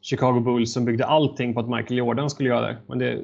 [0.01, 2.77] Chicago Bulls som byggde allting på att Michael Jordan skulle göra det.
[2.87, 3.21] Men det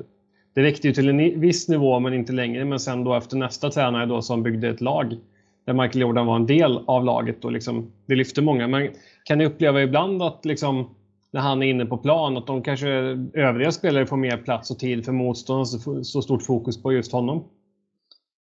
[0.57, 2.65] det räckte ju till en viss nivå men inte längre.
[2.65, 5.17] Men sen då efter nästa tränare då som byggde ett lag
[5.65, 8.67] där Michael Jordan var en del av laget och liksom, det lyfte många.
[8.67, 8.89] Men
[9.23, 10.95] kan ni uppleva ibland att liksom,
[11.31, 12.89] när han är inne på plan att de kanske
[13.33, 17.43] övriga spelare får mer plats och tid för motståndaren så stort fokus på just honom?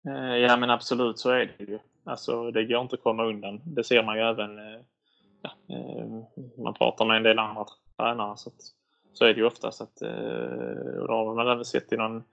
[0.09, 1.79] Eh, ja men absolut så är det ju.
[2.05, 3.61] Alltså det går inte att komma undan.
[3.65, 4.81] Det ser man ju även, eh,
[5.43, 7.65] ja, eh, man pratar med en del andra
[7.97, 8.37] tränare.
[8.37, 8.75] Så att
[9.13, 12.25] så är det ju oftast att, eh, och då har man även sett i någon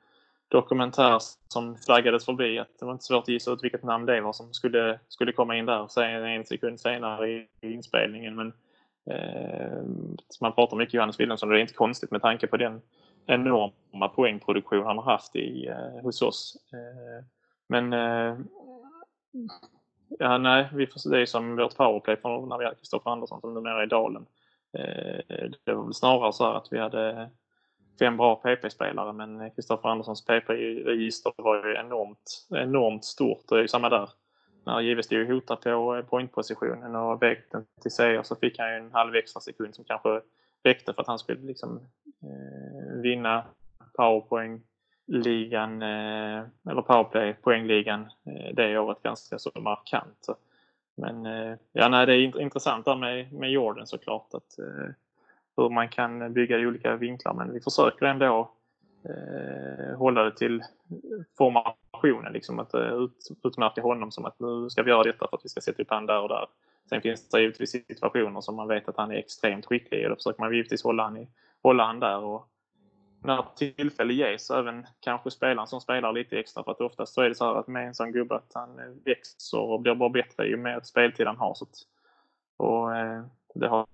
[0.48, 4.22] dokumentär som flaggades förbi att det var inte svårt att gissa ut vilket namn det
[4.22, 8.36] var som skulle, skulle komma in där sen en sekund senare i, i inspelningen.
[8.36, 8.54] Men
[9.06, 9.84] eh,
[10.42, 12.82] man pratar mycket Johannes Wilhelmsson och det är inte konstigt med tanke på den
[13.26, 16.58] enorma poängproduktion han har haft i, eh, hos oss.
[16.74, 17.26] Eh,
[17.68, 18.38] men eh,
[20.20, 23.42] ja, nej, vi får, det är som vårt powerplay från när vi hade Kristoffer Andersson
[23.42, 24.26] som numera är i Dalen.
[24.74, 27.30] Eh, det var väl snarare så att vi hade
[28.00, 33.44] fem bra PP-spelare men Kristoffer Anderssons PP-register var ju enormt, enormt stort.
[33.50, 34.10] Det är ju samma där.
[34.66, 38.76] När JW stod och hotade på pointpositionen och väckte till seger så fick han ju
[38.78, 40.22] en halv extra sekund som kanske
[40.64, 41.78] räckte för att han skulle liksom
[42.24, 43.44] eh, vinna
[43.98, 50.18] powerpoäng-ligan eh, eller powerplay-poängligan eh, det året ganska så markant.
[50.22, 50.36] Så
[50.96, 54.34] men eh, ja, nej, det är intressant där med, med Jordan såklart.
[54.34, 54.94] Att, eh,
[55.58, 57.34] hur man kan bygga i olika vinklar.
[57.34, 58.52] Men vi försöker ändå
[59.04, 60.64] eh, hålla det till
[61.38, 62.34] formationen.
[62.34, 65.46] Liksom, att eh, ut, utmärka honom som att nu ska vi göra detta för att
[65.46, 66.46] vi ska sätta upp han där och där.
[66.90, 70.10] Sen finns det givetvis situationer som man vet att han är extremt skicklig i och
[70.10, 71.28] då försöker man givetvis hålla han, i,
[71.64, 72.18] hålla han där.
[72.18, 72.48] Och,
[73.24, 76.64] när tillfälle ges, även kanske spelaren som spelar lite extra.
[76.64, 78.80] För att oftast så är det så här att med en sån gubbe att han
[78.80, 81.54] eh, växer och blir bara bättre ju mer speltid han har.
[81.54, 81.76] Så att,
[82.58, 83.24] och eh,
[83.56, 83.88] det har,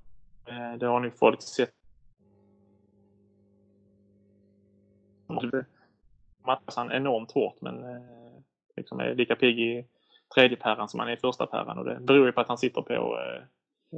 [0.45, 1.73] eh, det har nog folk sett.
[6.45, 8.01] Matchas han enormt hårt men eh,
[8.75, 9.87] liksom är lika pigg i
[10.35, 12.57] tredje päran som han är i första päran och det beror ju på att han
[12.57, 13.41] sitter på eh,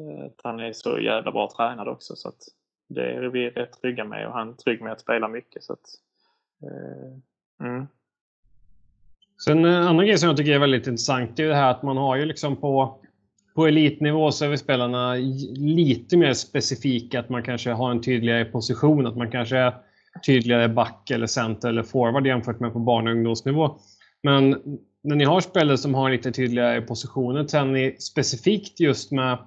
[0.01, 2.15] eh, att han är så jävla bra tränad också.
[2.15, 2.43] Så att,
[2.89, 5.63] det är vi rätt trygga med och han är trygg med att spela mycket.
[5.63, 5.85] Så att,
[6.63, 7.87] eh, mm.
[9.45, 11.83] Sen eh, en annan grej som jag tycker är väldigt intressant är det här att
[11.83, 12.99] man har ju liksom på,
[13.55, 15.13] på elitnivå så är spelarna
[15.55, 17.19] lite mer specifika.
[17.19, 19.07] Att man kanske har en tydligare position.
[19.07, 19.73] Att man kanske är
[20.25, 23.79] tydligare back eller center eller forward jämfört med på barn och ungdomsnivå.
[24.23, 24.49] Men
[25.03, 29.37] när ni har spelare som har lite tydligare positioner, tränar ni specifikt just med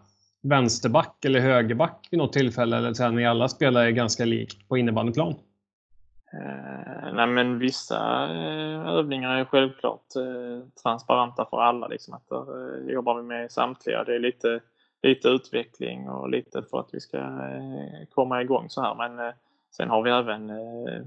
[0.42, 2.76] vänsterback eller högerback vid något tillfälle?
[2.76, 5.35] Eller tränar ni alla spelare ganska likt på innebandyplan?
[6.33, 11.88] Eh, nej men vissa eh, övningar är självklart eh, transparenta för alla.
[11.88, 14.05] Liksom, att där eh, jobbar vi med samtliga.
[14.05, 14.61] Det är lite,
[15.02, 18.94] lite utveckling och lite för att vi ska eh, komma igång så här.
[18.94, 19.35] Men eh,
[19.76, 21.02] sen har vi även eh,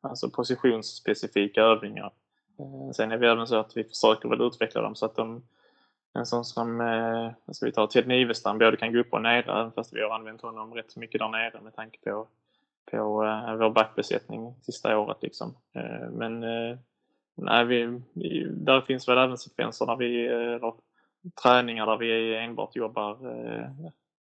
[0.00, 2.10] alltså positionsspecifika övningar.
[2.58, 5.42] Eh, sen är vi även så att vi försöker väl utveckla dem så att de
[6.14, 9.50] en sån som, eh, ska vi ta, Ted Nivestam, både kan gå upp och ner
[9.50, 12.26] även fast vi har använt honom rätt mycket där nere med tanke på,
[12.90, 15.18] på eh, vår backbesättning sista året.
[15.22, 15.56] Liksom.
[15.74, 16.78] Eh, men eh,
[17.34, 20.72] nej, vi, vi, där finns väl även sekvenser där vi, eh, eller
[21.42, 23.68] träningar där vi enbart jobbar eh,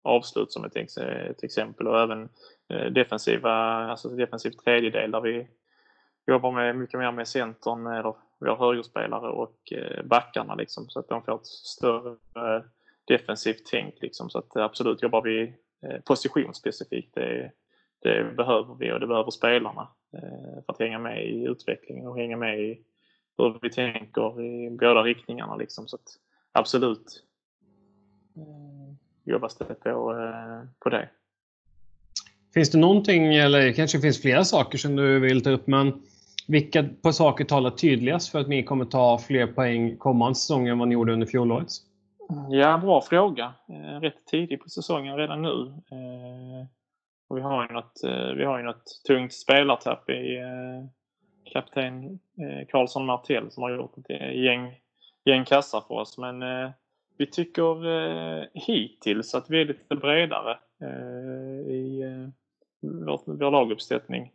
[0.03, 2.29] avslut som ett, ett, exempel och även
[2.69, 3.51] eh, defensiva,
[3.85, 5.47] alltså defensiv tredjedel där vi
[6.27, 10.99] jobbar med, mycket mer med centern eller vi har högerspelare och eh, backarna liksom, så
[10.99, 12.63] att de får ett större eh,
[13.05, 14.01] defensivt tänk.
[14.01, 15.53] Liksom, så att eh, absolut jobbar vi
[16.05, 17.15] positionsspecifikt.
[17.15, 17.51] Det,
[17.99, 19.87] det behöver vi och det behöver spelarna
[20.65, 22.81] för att hänga med i utvecklingen och hänga med i
[23.37, 25.55] hur vi tänker i båda riktningarna.
[25.55, 25.87] Liksom.
[25.87, 26.17] Så att
[26.51, 27.23] absolut
[29.23, 30.15] jobbas det på,
[30.79, 31.09] på det.
[32.53, 36.01] Finns det någonting, eller kanske finns flera saker som du vill ta upp, men
[36.51, 40.79] vilka på saker talar tydligast för att ni kommer ta fler poäng kommande säsong än
[40.79, 41.67] vad ni gjorde under fjolåret?
[42.49, 43.53] Ja, bra fråga.
[43.69, 45.73] Eh, rätt tidigt på säsongen redan nu.
[45.91, 46.65] Eh,
[47.27, 50.39] och vi har ju något, eh, vi har ju något tungt spelartapp i
[51.53, 52.19] kapten
[52.69, 54.75] Karlsson Martell som har gjort ett gäng,
[55.25, 56.17] gäng kassar för oss.
[56.17, 56.43] Men
[57.17, 60.57] vi tycker hittills att vi är lite bredare
[61.67, 62.03] i
[62.81, 64.31] vår, vår laguppsättning.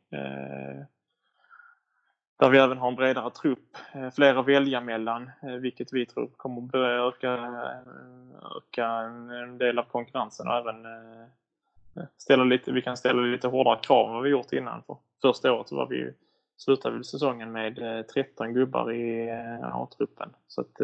[2.38, 6.07] Där vi även har en bredare trupp, eh, fler att välja mellan, eh, vilket vi
[6.07, 10.87] tror kommer börja öka, eh, öka en, del av konkurrensen och även
[12.16, 14.83] ställa lite, vi kan ställa lite hårdare krav än vad vi gjort innan.
[14.83, 16.12] För första året så var vi,
[16.57, 19.31] slutade vi säsongen med 13 gubbar i
[19.62, 20.29] A-truppen.
[20.49, 20.75] Så att,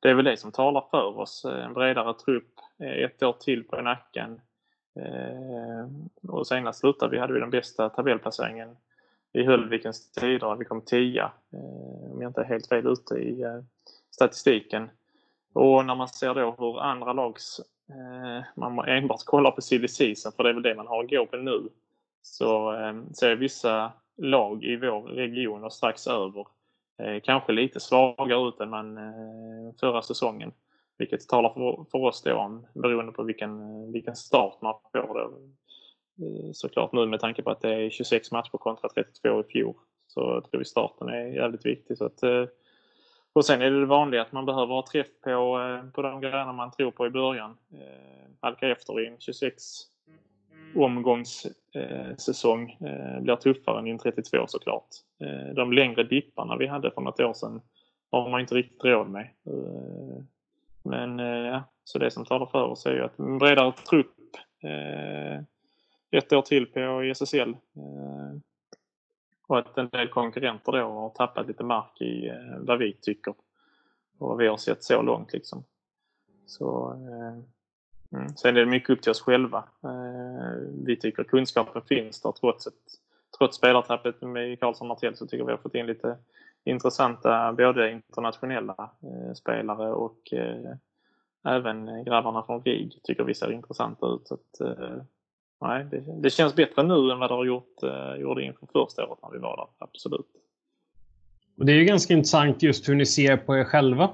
[0.00, 1.44] det är väl det som talar för oss.
[1.44, 4.40] En bredare trupp, ett år till på nacken.
[6.28, 8.76] Och senast slutade vi, hade vi den bästa tabellplaceringen
[9.34, 10.56] i Höllvikens tider.
[10.56, 13.60] Vi kom tia, eh, om jag inte är helt fel ute i eh,
[14.10, 14.90] statistiken.
[15.54, 20.32] Och när man ser då hur andra lags, eh, man enbart kollar på silly season,
[20.36, 21.68] för det är väl det man har att gå på nu,
[22.22, 22.72] så
[23.18, 26.46] ser vissa lag i vår region och strax över
[27.22, 28.98] kanske lite svagare ut än man
[29.80, 30.52] förra säsongen.
[30.98, 35.32] Vilket talar för, för oss då om, beroende på vilken, vilken start man får då.
[36.20, 39.74] Eh, såklart nu med tanke på att det är 26 matcher kontra 32 i fjol
[40.06, 41.98] så jag tror vi starten är jävligt viktig.
[41.98, 42.44] Så att, eh,
[43.32, 46.20] och sen är det det vanliga att man behöver ha träff på, eh, på de
[46.20, 47.56] grejerna man tror på i början.
[48.40, 49.62] Halka efter i en 26
[50.76, 52.76] omgångssäsong
[53.20, 54.88] blir tuffare än i en 32 såklart.
[55.54, 57.60] De längre dipparna vi hade för något år sedan
[58.10, 59.28] har man inte riktigt råd med.
[60.82, 64.16] Men ja, så det som talar för oss är ju att en bredare trupp
[66.16, 68.38] ett år till på SSL eh,
[69.46, 73.34] och att en del konkurrenter då har tappat lite mark i eh, vad vi tycker
[74.18, 75.64] och vad vi har sett så långt liksom.
[76.46, 78.36] Så eh, mm.
[78.36, 79.64] Sen är det mycket upp till oss själva.
[79.84, 82.74] Eh, vi tycker kunskapen finns där trots, ett,
[83.38, 86.18] trots spelartappet med Karlsson Martell så tycker vi har fått in lite
[86.64, 90.74] intressanta både internationella eh, spelare och eh,
[91.44, 94.28] även grabbarna från RIG tycker vi ser intressanta ut.
[94.28, 94.96] Så att, eh,
[95.60, 99.06] nej, det, det, känns bättre nu än vad det har gjort, eh, gjorde inför första
[99.06, 100.26] året när vi var där, absolut.
[101.58, 104.04] Och det är ju ganska intressant just hur ni ser på er själva.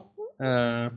[0.40, 0.92] Eh,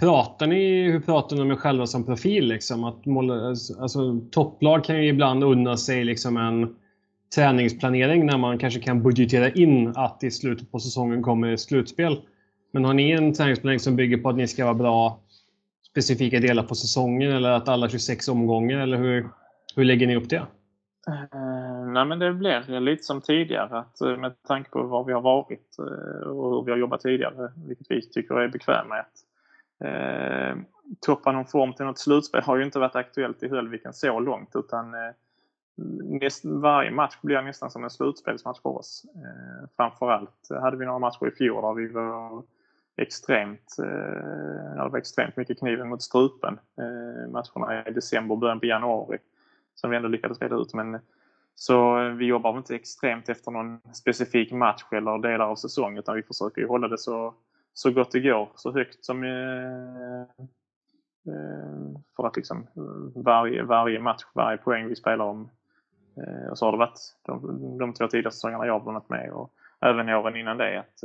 [0.00, 2.48] pratar ni, hur pratar ni om er själva som profil?
[2.48, 2.84] Liksom?
[2.84, 3.48] Att måla,
[3.80, 6.76] alltså, topplag kan ju ibland unna sig liksom en
[7.34, 12.20] träningsplanering när man kanske kan budgetera in att i slutet på säsongen kommer ett slutspel.
[12.72, 15.20] Men har ni en träningsplanering som bygger på att ni ska vara bra
[15.96, 18.78] specifika delar på säsongen eller att alla 26 omgångar?
[18.78, 19.28] Eller hur,
[19.76, 20.46] hur lägger ni upp det?
[21.08, 25.12] Uh, nej men det blir lite som tidigare att eh, med tanke på var vi
[25.12, 29.04] har varit eh, och hur vi har jobbat tidigare, vilket vi tycker är bekväma med.
[29.84, 30.56] Eh,
[31.00, 34.50] toppa någon form till något slutspel har ju inte varit aktuellt i Höllviken så långt
[34.54, 35.10] utan eh,
[36.20, 39.06] näst, varje match blir nästan som en slutspelsmatch för oss.
[39.14, 42.42] Eh, framförallt hade vi några matcher i fjol där vi var
[42.96, 46.58] extremt, eh, det var extremt mycket kniven mot strupen.
[46.78, 49.18] Eh, matcherna i december, början på januari
[49.74, 50.74] som vi ändå lyckades reda ut.
[50.74, 50.98] Men,
[51.54, 56.16] så eh, vi jobbar inte extremt efter någon specifik match eller delar av säsongen utan
[56.16, 57.34] vi försöker ju hålla det så
[57.76, 60.20] så gott det går, så högt som eh,
[61.32, 65.50] eh för att liksom eh, varje, varje match, varje poäng vi spelar om
[66.16, 69.30] eh, och så har det varit de, de två tidigare säsongerna jag har varit med
[69.30, 71.04] och även åren innan det att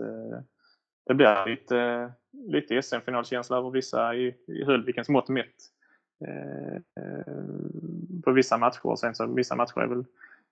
[1.06, 5.56] det blir lite, lite SM-finalkänsla över vissa i, i Höllvikens mått mätt
[6.26, 6.82] eh,
[8.24, 10.06] på vissa matcher och sen så vissa matcher är väl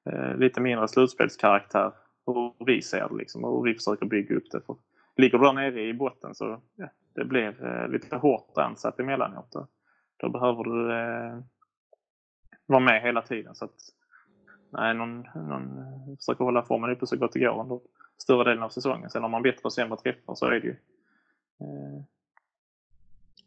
[0.10, 1.92] eh, lite mindre slutspelskaraktär
[2.26, 4.62] hur vi ser det liksom och hur vi försöker bygga upp det.
[4.62, 4.76] För
[5.18, 9.52] ligger du där nere i botten så ja, det blir eh, lite hårt ansatt emellanåt.
[9.52, 9.68] Då,
[10.18, 11.40] då behöver du eh,
[12.66, 13.56] vara med hela tiden.
[13.56, 13.76] Så att,
[14.70, 15.86] nej, någon, någon
[16.18, 17.80] försöker hålla formen uppe så gott det går under
[18.18, 19.10] större delen av säsongen.
[19.10, 20.76] Sen har man bättre och sämre träffar så är det ju.
[21.62, 22.04] Eh...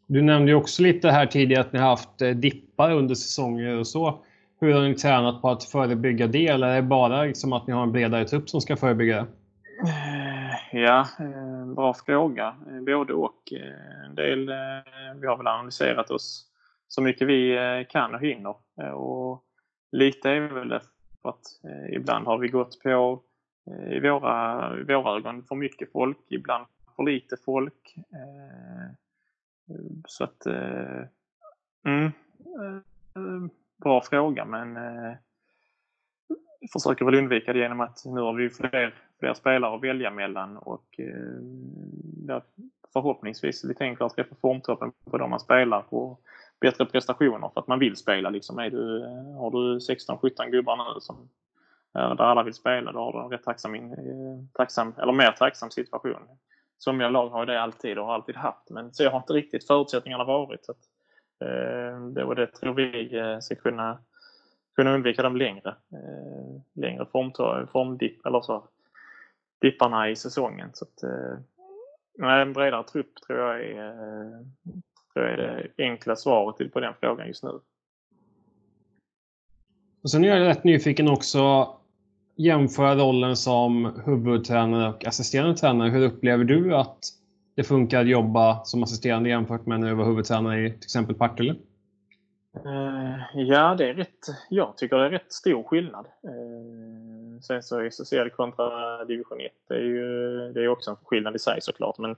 [0.07, 3.79] Du nämnde ju också lite här tidigare att ni har haft eh, dippar under säsonger
[3.79, 4.23] och så.
[4.59, 6.47] Hur har ni tränat på att förebygga det?
[6.47, 9.27] Eller är det bara liksom att ni har en bredare trupp som ska förebygga det?
[10.71, 12.55] Ja, eh, bra fråga.
[12.67, 13.53] Eh, både och.
[13.53, 14.51] Eh, en del,
[15.21, 16.45] vi har väl analyserat oss
[16.87, 17.57] så mycket vi
[17.89, 18.55] kan och hinner.
[18.93, 19.43] Och
[19.91, 20.81] lite är väl det
[21.23, 23.21] för att eh, ibland har vi gått på
[23.67, 27.95] eh, i våra, i våra ögon för mycket folk, ibland för lite folk.
[27.97, 28.91] Eh,
[30.07, 30.45] så att...
[31.85, 32.11] Mm,
[33.77, 34.77] bra fråga men
[36.73, 40.57] försöker väl undvika det genom att nu har vi fler, fler spelare att välja mellan
[40.57, 42.41] och eh,
[42.93, 46.17] förhoppningsvis lite enklare att träffa formtoppen på de man spelar på
[46.63, 48.29] bättre prestationer för att man vill spela.
[48.29, 48.59] Liksom.
[48.59, 48.99] Är du,
[49.37, 51.29] har du 16-17 gubbar nu som,
[51.97, 53.81] eh, där alla vill spela, då har du en rätt tacksam, eh,
[54.53, 56.27] tacksam, eller mer tacksam situation.
[56.77, 60.23] Somliga lag har det alltid och har alltid haft, men så har inte riktigt förutsättningarna
[60.23, 60.65] varit.
[60.65, 60.83] Så att,
[61.41, 63.97] eh, det, och det tror vi eh, ska kunna,
[64.75, 68.67] kunna undvika de längre, eh, längre form, formdipp, eller så,
[69.61, 70.69] dipparna i säsongen.
[70.73, 74.41] Så att, eh, en bredare trupp tror jag är, eh,
[75.13, 77.59] tror jag är det enkla svaret på den frågan just nu.
[80.03, 81.69] Och sen är jag rätt nyfiken också
[82.35, 85.89] jämföra rollen som huvudtränare och assisterande tränare.
[85.89, 86.99] Hur upplever du att
[87.55, 91.15] det funkar att jobba som assisterande jämfört med när du var huvudtränare i till exempel
[91.15, 91.55] Partille?
[92.65, 96.05] Uh, ja, det är rätt, jag tycker det är rätt stor skillnad.
[96.05, 101.35] Uh, sen så SSL kontra division 1, det är ju det är också en skillnad
[101.35, 101.97] i sig såklart.
[101.97, 102.15] Men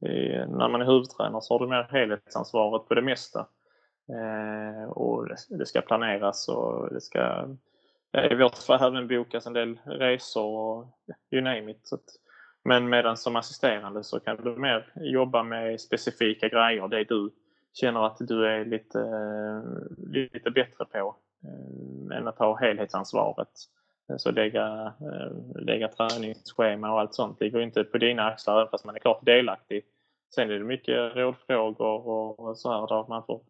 [0.00, 3.46] när man är huvudtränare så har du mer helhetsansvaret på det mesta.
[4.08, 7.48] Eh, och det, det, ska planeras och det ska
[8.30, 10.86] i vårt fall även bokas en del resor och
[11.30, 11.92] you name it.
[11.92, 12.04] Att,
[12.64, 17.30] men medan som assisterande så kan du mer jobba med specifika grejer, det du
[17.72, 18.98] känner att du är lite,
[19.98, 23.48] lite bättre på eh, än att ha helhetsansvaret.
[24.18, 28.84] Så lägga, eh, lägga träningsschema och allt sånt ligger inte på dina axlar även fast
[28.84, 29.84] man är klart delaktig.
[30.34, 33.40] Sen är det mycket rådfrågor och så här där man får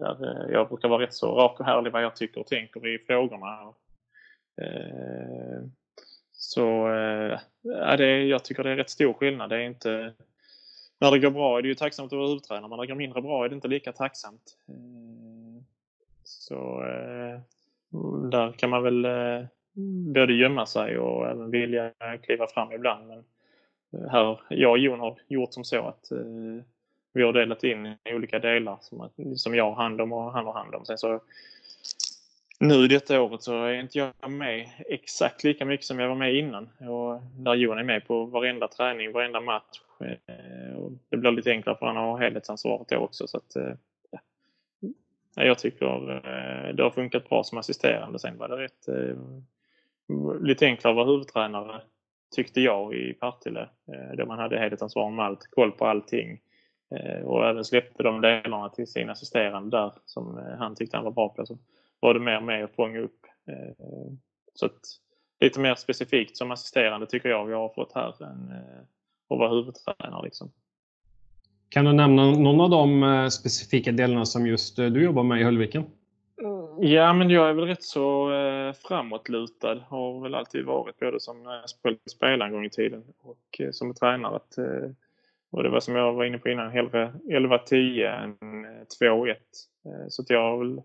[0.00, 2.86] där eh, jag brukar vara rätt så rak och härlig vad jag tycker och tänker
[2.86, 3.74] i frågorna.
[4.62, 5.62] Eh,
[6.32, 6.88] så
[7.62, 9.50] ja, det, jag tycker det är rätt stor skillnad.
[9.50, 10.14] Det är inte,
[10.98, 12.94] när det går bra är det ju tacksamt att vara huvudtränare, men när det går
[12.94, 14.56] mindre bra är det inte lika tacksamt.
[16.24, 16.80] Så
[18.30, 19.06] där kan man väl
[19.76, 23.06] Mm, både gömma sig och även vilja kliva fram ibland.
[23.06, 23.18] Men
[23.92, 26.18] eh, här, jag och Jon har gjort som så att eh,
[27.12, 30.46] vi har delat in i olika delar som, som jag har hand om och han
[30.46, 30.84] har hand om.
[30.84, 31.20] Sen så
[32.58, 36.34] nu detta året så är inte jag med exakt lika mycket som jag var med
[36.34, 36.68] innan.
[36.78, 39.80] Och där Johan är med på varenda träning, varenda match.
[40.00, 43.26] Eh, och det blir lite enklare för han har helhetsansvaret då också.
[43.26, 43.72] Så att, eh,
[44.10, 44.18] ja.
[45.44, 48.18] Jag tycker eh, det har funkat bra som assisterande.
[48.18, 48.88] Sen var det rätt
[50.40, 51.80] lite enklare att vara huvudtränare
[52.34, 53.60] tyckte jag i Partille.
[53.60, 56.40] Eh, där man hade helhetsansvar om allt, koll på allting.
[56.90, 61.04] Eh, och även släppte de delarna till sin assisterande där som eh, han tyckte han
[61.04, 61.46] var bra på.
[61.46, 61.58] Så
[62.00, 63.20] var det mer med att fånga upp.
[64.54, 64.80] Så att,
[65.40, 68.52] lite mer specifikt som assisterande tycker jag jag har fått här än
[69.30, 70.24] att vara huvudtränare.
[70.24, 70.52] Liksom.
[71.68, 75.84] Kan du nämna någon av de specifika delarna som just du jobbar med i Höllviken?
[76.80, 79.78] Ja, men jag är väl rätt så eh, framåtlutad.
[79.88, 83.94] Har väl alltid varit både som eh, spelare en gång i tiden och eh, som
[83.94, 84.40] tränare.
[85.50, 88.36] och det var som jag var inne på innan, hellre 11-10 än
[89.00, 89.34] 2-1.
[90.08, 90.82] Så att jag har väl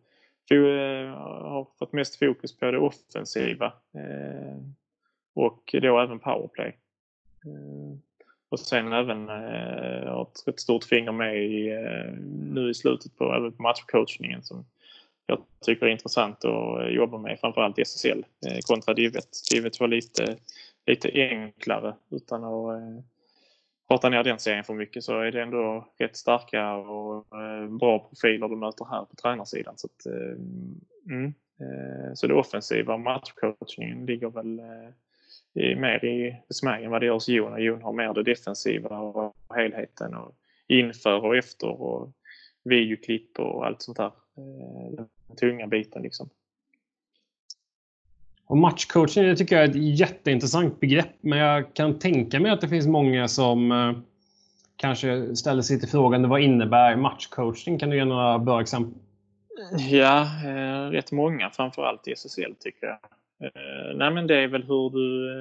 [0.52, 4.58] Eh, har fått mest fokus på det offensiva eh,
[5.34, 6.78] och då även powerplay.
[7.46, 7.98] Eh,
[8.50, 9.28] och sen även
[10.08, 11.70] har ett stort finger med i,
[12.54, 14.66] nu i slutet på, även på matchcoachningen som
[15.32, 19.28] jag tycker är intressant att jobba med, framförallt i SSL eh, kontra Divet.
[19.52, 20.38] Divet var lite,
[20.86, 23.04] lite enklare utan att eh,
[23.88, 28.00] prata ner den serien för mycket så är det ändå rätt starka och eh, bra
[28.00, 29.74] profiler du möter här på tränarsidan.
[29.78, 30.06] Så, att,
[31.06, 31.34] mm,
[32.16, 34.62] så det offensiva matchcoachningen ligger väl
[35.54, 37.64] i, mer i smägen vad det gör hos Jon.
[37.64, 40.36] Jon har mer det defensiva och helheten och
[40.68, 42.12] inför och efter och
[42.64, 44.12] videoklipp och allt sånt där.
[45.36, 46.30] Tunga biten liksom.
[48.52, 52.62] Och matchcoaching det tycker jag är ett jätteintressant begrepp, men jag kan tänka mig att
[52.62, 53.94] det finns många som eh,
[54.76, 57.80] kanske ställer sig till frågan vad innebär matchcoaching?
[57.80, 59.02] Kan du ge några bra exempel?
[59.90, 62.98] Ja, eh, rätt många framförallt i SSL tycker jag.
[63.48, 65.32] Eh, nej men det är väl hur du,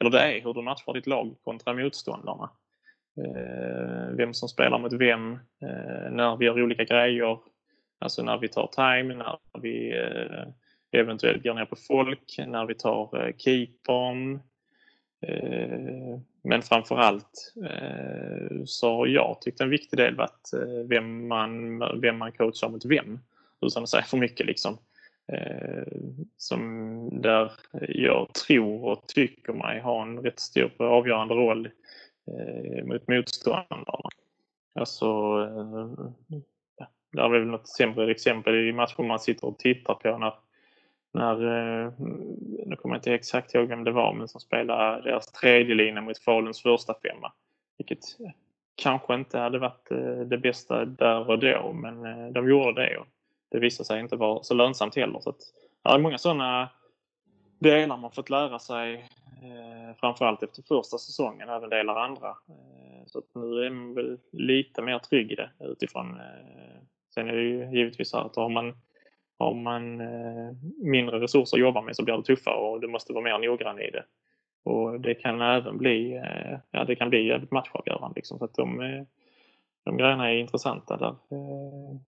[0.00, 2.50] eller det är hur du matchar ditt lag kontra motståndarna.
[4.16, 5.38] Vem som spelar mot vem,
[6.10, 7.38] när vi gör olika grejer,
[8.02, 12.74] alltså när vi tar time, när vi eh, eventuellt går ner på folk när vi
[12.74, 14.40] tar eh, keepern.
[15.26, 21.78] Eh, men framförallt eh, så har jag tyckt en viktig del varit eh, vem man,
[22.00, 23.20] vem man coachar mot vem.
[23.60, 24.78] Utan att säga för mycket liksom.
[25.32, 25.82] Eh,
[26.36, 27.52] som där
[27.88, 31.68] jag tror och tycker mig ha en rätt stor avgörande roll
[32.84, 34.08] mot motståndarna.
[34.74, 35.06] Alltså,
[37.12, 40.34] där är väl något sämre exempel i matcher man sitter och tittar på när
[41.14, 41.92] när, eh,
[42.66, 46.00] nu kommer jag inte exakt ihåg vem det var, men som spelade deras tredje linje
[46.00, 47.32] mot Faluns första femma.
[47.78, 47.98] Vilket
[48.74, 52.96] kanske inte hade varit eh, det bästa där och då, men eh, de gjorde det
[52.98, 53.06] och
[53.50, 55.20] det visade sig inte vara så lönsamt heller.
[55.20, 55.40] Så att,
[55.82, 56.68] det är många sådana
[57.58, 58.94] delar man fått lära sig
[59.42, 62.28] eh, framförallt efter första säsongen, även delar andra.
[62.28, 66.20] Eh, så att nu är man väl lite mer trygg i det utifrån.
[66.20, 66.82] Eh,
[67.14, 68.74] sen är det ju givetvis så att har man,
[69.38, 70.52] har man eh,
[70.82, 73.80] mindre resurser att jobba med så blir det tuffare och du måste vara mer noggrann
[73.80, 74.04] i det.
[74.64, 78.38] Och det kan även bli, eh, ja det kan bli jävligt matchavgörande liksom.
[78.38, 79.02] Så att de, eh,
[79.84, 81.14] de grejerna är intressanta där.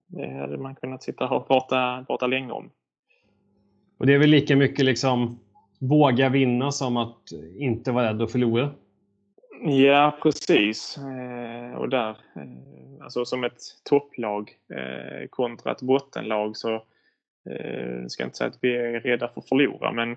[0.07, 2.69] Det hade man kunnat sitta och prata, prata länge om.
[3.97, 5.39] Och det är väl lika mycket liksom
[5.79, 8.69] våga vinna som att inte vara rädd att förlora?
[9.61, 10.97] Ja, precis.
[11.77, 12.17] Och där,
[13.05, 16.75] alltså som ett topplag eh, kontra ett bottenlag så
[17.49, 20.11] eh, jag ska inte säga att vi är rädda för att förlora men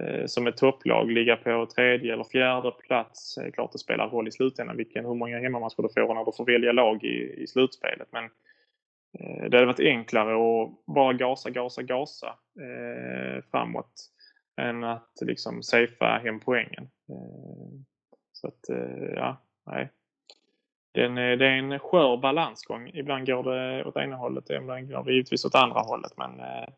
[0.00, 3.38] eh, som ett topplag ligga på tredje eller fjärde plats.
[3.38, 6.32] är klart det spelar roll i slutändan vilken, hur många hemmamatcher du får när du
[6.36, 8.08] får välja lag i, i slutspelet.
[8.12, 8.24] Men
[9.18, 14.08] eh, det hade varit enklare att bara gasa, gasa, gasa eh, framåt
[14.60, 16.90] än att liksom safea hem poängen.
[17.08, 17.80] Eh,
[18.32, 19.90] så att, eh, ja, nej.
[20.92, 22.90] Den, det är en skör balansgång.
[22.94, 26.12] Ibland går det åt ena hållet, ibland går det givetvis åt andra hållet.
[26.16, 26.68] Men eh,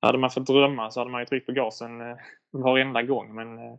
[0.00, 2.16] hade man fått drömma så hade man ju tryckt på gasen eh,
[2.50, 3.34] varenda gång.
[3.34, 3.74] Men eh,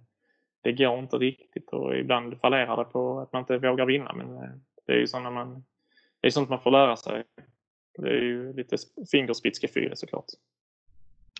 [0.61, 4.13] det går inte riktigt och ibland fallerar det på att man inte vågar vinna.
[4.13, 4.49] Men eh,
[4.85, 5.63] det är ju sådana man,
[6.21, 7.23] det är sånt man får lära sig.
[7.97, 8.77] Det är ju lite
[9.11, 10.25] fingerspitzgefühle såklart.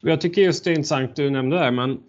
[0.02, 2.04] Jag tycker just det är intressant du nämnde där, men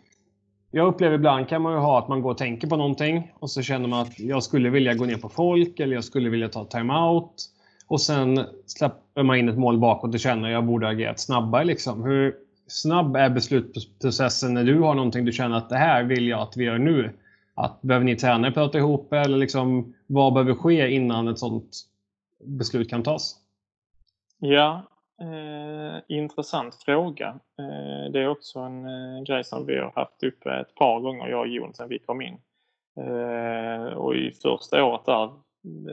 [0.71, 3.51] jag upplever ibland kan man ju ha att man går och tänker på någonting och
[3.51, 6.49] så känner man att jag skulle vilja gå ner på folk eller jag skulle vilja
[6.49, 7.51] ta timeout.
[7.87, 11.21] Och sen släpper man in ett mål bakåt och känner att jag borde ha agerat
[11.21, 11.65] snabbare.
[11.65, 12.05] Liksom.
[12.05, 12.35] Hur
[12.67, 16.57] snabb är beslutsprocessen när du har någonting du känner att det här vill jag att
[16.57, 17.13] vi gör nu?
[17.55, 21.77] Att, behöver ni tränare prata ihop eller liksom, vad behöver ske innan ett sådant
[22.45, 23.37] beslut kan tas?
[24.39, 24.83] Ja,
[25.21, 27.29] Eh, intressant fråga.
[27.59, 31.29] Eh, det är också en eh, grej som vi har haft uppe ett par gånger,
[31.29, 32.39] jag och Jon, sedan vi kom in.
[33.01, 35.31] Eh, och i första året där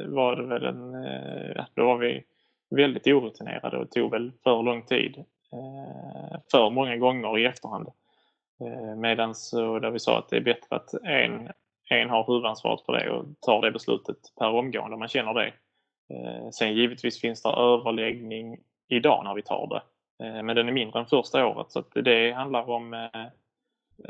[0.07, 2.23] var det väl en, eh, då var vi
[2.75, 5.17] väldigt orutinerade och tog väl för lång tid.
[5.53, 7.87] Eh, för många gånger i efterhand.
[8.61, 11.49] Eh, Medan eh, där vi sa att det är bättre att en,
[11.89, 15.53] en har huvudansvaret för det och tar det beslutet per omgående om man känner det.
[16.13, 18.57] Eh, sen givetvis finns det överläggning
[18.87, 19.81] idag när vi tar det.
[20.25, 23.25] Eh, men den är mindre än första året så det handlar om eh,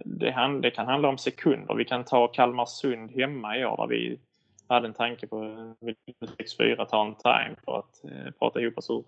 [0.05, 1.75] det, hand, det, kan handla om sekunder.
[1.75, 4.19] Vi kan ta Kalmarsund hemma i år där vi
[4.67, 5.93] hade en tanke på eh,
[6.59, 9.03] 6-4 ta en time för att eh, prata ihop oss hur,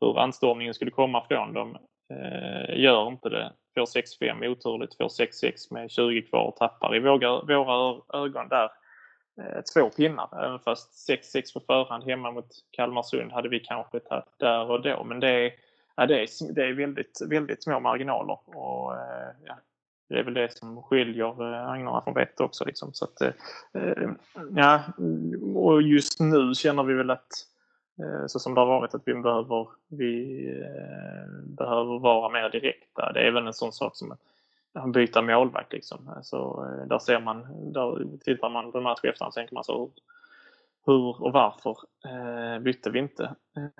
[0.00, 1.76] hur anstormningen skulle komma från dem.
[2.10, 3.52] Eh, gör inte det.
[3.74, 8.70] Får 6-5 oturligt, får 6-6 med 20 kvar och tappar i våra, våra ögon där
[9.38, 10.44] Eh, två pinnar.
[10.44, 15.04] Även fast 6-6 på förhand hemma mot Kalmarsund hade vi kanske tagit där och då.
[15.04, 15.52] Men det är,
[15.96, 18.38] ja, det är, det är väldigt, väldigt små marginaler.
[18.46, 19.56] Och, eh, ja,
[20.08, 22.64] det är väl det som skiljer eh, agnarna från vett också.
[22.64, 22.92] Liksom.
[22.92, 23.34] Så att,
[24.56, 24.82] ja,
[25.54, 27.32] och just nu känner vi väl att
[28.26, 30.64] så som det har varit att vi behöver, vi
[31.44, 33.12] behöver vara mer direkta.
[33.12, 34.16] Det är väl en sån sak som
[34.92, 36.10] byta målvakt liksom.
[36.22, 39.90] Så eh, där ser man, där tittar man på match efter och tänker man så
[40.86, 43.34] hur och varför eh, bytte vi inte?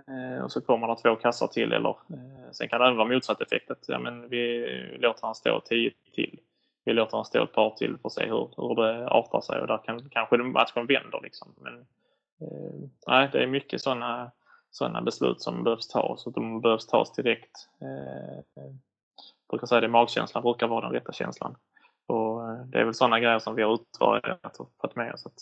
[0.09, 3.09] Eh, och så kommer det två kassar till eller eh, sen kan det även vara
[3.09, 4.66] motsatt effekt att ja, men vi
[4.99, 6.40] låter han stå tio till.
[6.84, 9.61] Vi låter han stå ett par till för att se hur, hur det artar sig
[9.61, 11.55] och där kan kanske matchen vänder liksom.
[11.57, 11.74] Men
[12.40, 14.30] eh, nej, det är mycket sådana
[14.70, 17.68] sådana beslut som behövs tas och de behövs tas direkt.
[17.80, 18.64] Eh,
[19.55, 21.57] Brukar säga det, magkänslan brukar vara den rätta känslan.
[22.07, 25.26] Och eh, det är väl sådana grejer som vi har utvärderat och fått med oss.
[25.26, 25.38] Att,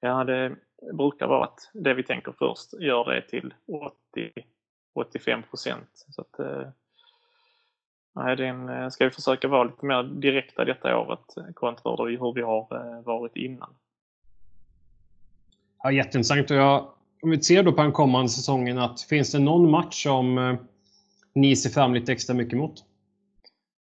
[0.00, 0.56] ja, det
[0.92, 3.54] brukar vara att det vi tänker först gör det till
[4.96, 5.88] 80-85 procent.
[5.92, 6.68] Så att, eh,
[8.14, 12.42] nej, den, eh, ska vi försöka vara lite mer direkta detta året kontra hur vi
[12.42, 13.74] har eh, varit innan.
[15.82, 16.50] Ja, jätteintressant.
[16.50, 16.92] Och jag,
[17.22, 20.56] om vi ser då på den kommande säsongen, att finns det någon match som
[21.34, 22.91] ni ser fram lite extra mycket mot?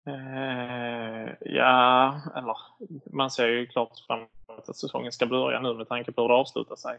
[0.09, 2.57] Eh, ja, eller
[3.13, 6.29] man ser ju klart fram emot att säsongen ska börja nu med tanke på hur
[6.29, 6.99] det avslutar sig.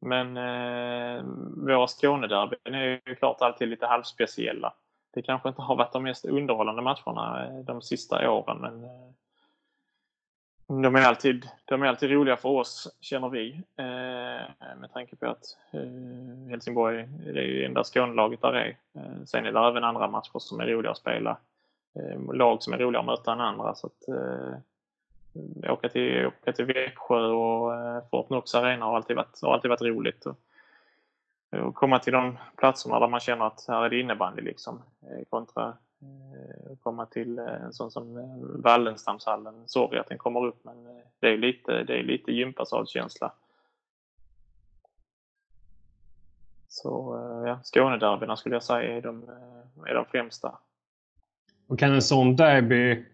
[0.00, 1.24] Men eh,
[1.56, 4.72] våra Skånederbyn är ju klart alltid lite halvspeciella.
[5.14, 9.10] Det kanske inte har varit de mest underhållande matcherna eh, de sista åren men eh,
[10.82, 13.50] de är, alltid, de är alltid roliga för oss, känner vi.
[13.76, 18.76] Eh, med tanke på att eh, Helsingborg det är ju enda Skånelaget där är.
[18.94, 21.36] Eh, sen är det även andra matcher som är roliga att spela.
[21.94, 23.74] Eh, lag som är roliga att möta än andra.
[23.74, 29.42] Så att, eh, åka, till, åka till Växjö och eh, Fortnox Arena har alltid varit,
[29.42, 30.26] har alltid varit roligt.
[30.26, 30.36] Och,
[31.50, 34.82] och komma till de platserna där man känner att här är det innebandy liksom.
[35.02, 39.68] Eh, kontra eh, komma till eh, en sån som eh, Wallenstamshallen.
[39.68, 43.32] Sorry att den kommer upp men eh, det är lite, det är lite gympasalskänsla.
[46.68, 49.30] Så ja, Skånederbyna skulle jag säga är de,
[49.86, 50.58] är de främsta.
[51.70, 53.04] Och kan en sån derby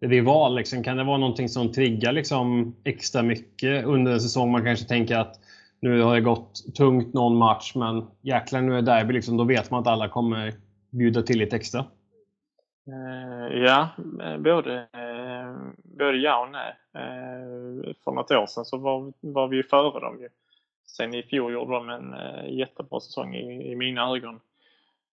[0.00, 4.50] rival, liksom, kan det vara någonting som triggar liksom, extra mycket under en säsong?
[4.50, 5.40] Man kanske tänker att
[5.80, 9.12] nu har det gått tungt någon match, men jäklar nu är det derby.
[9.12, 10.52] Liksom, då vet man att alla kommer
[10.90, 11.84] bjuda till lite extra.
[12.88, 13.88] Eh, ja,
[14.22, 16.74] eh, både, eh, både ja och nej.
[18.04, 20.20] För något år sedan så var, var vi före dem.
[20.20, 20.28] Ju.
[20.86, 22.14] Sen i fjol gjorde de en
[22.56, 24.40] jättebra säsong i, i mina ögon.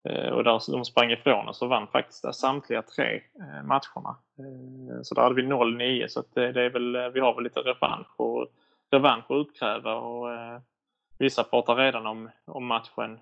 [0.10, 4.18] Eh, och där de sprang ifrån oss och vann faktiskt samtliga tre eh, matcherna.
[4.40, 7.60] Eh, så där hade vi 0-9 så det, det, är väl, vi har väl lite
[7.60, 8.48] revansch och,
[8.92, 10.30] revansch att utkräva och
[11.18, 13.20] vissa pratar redan om, om matchen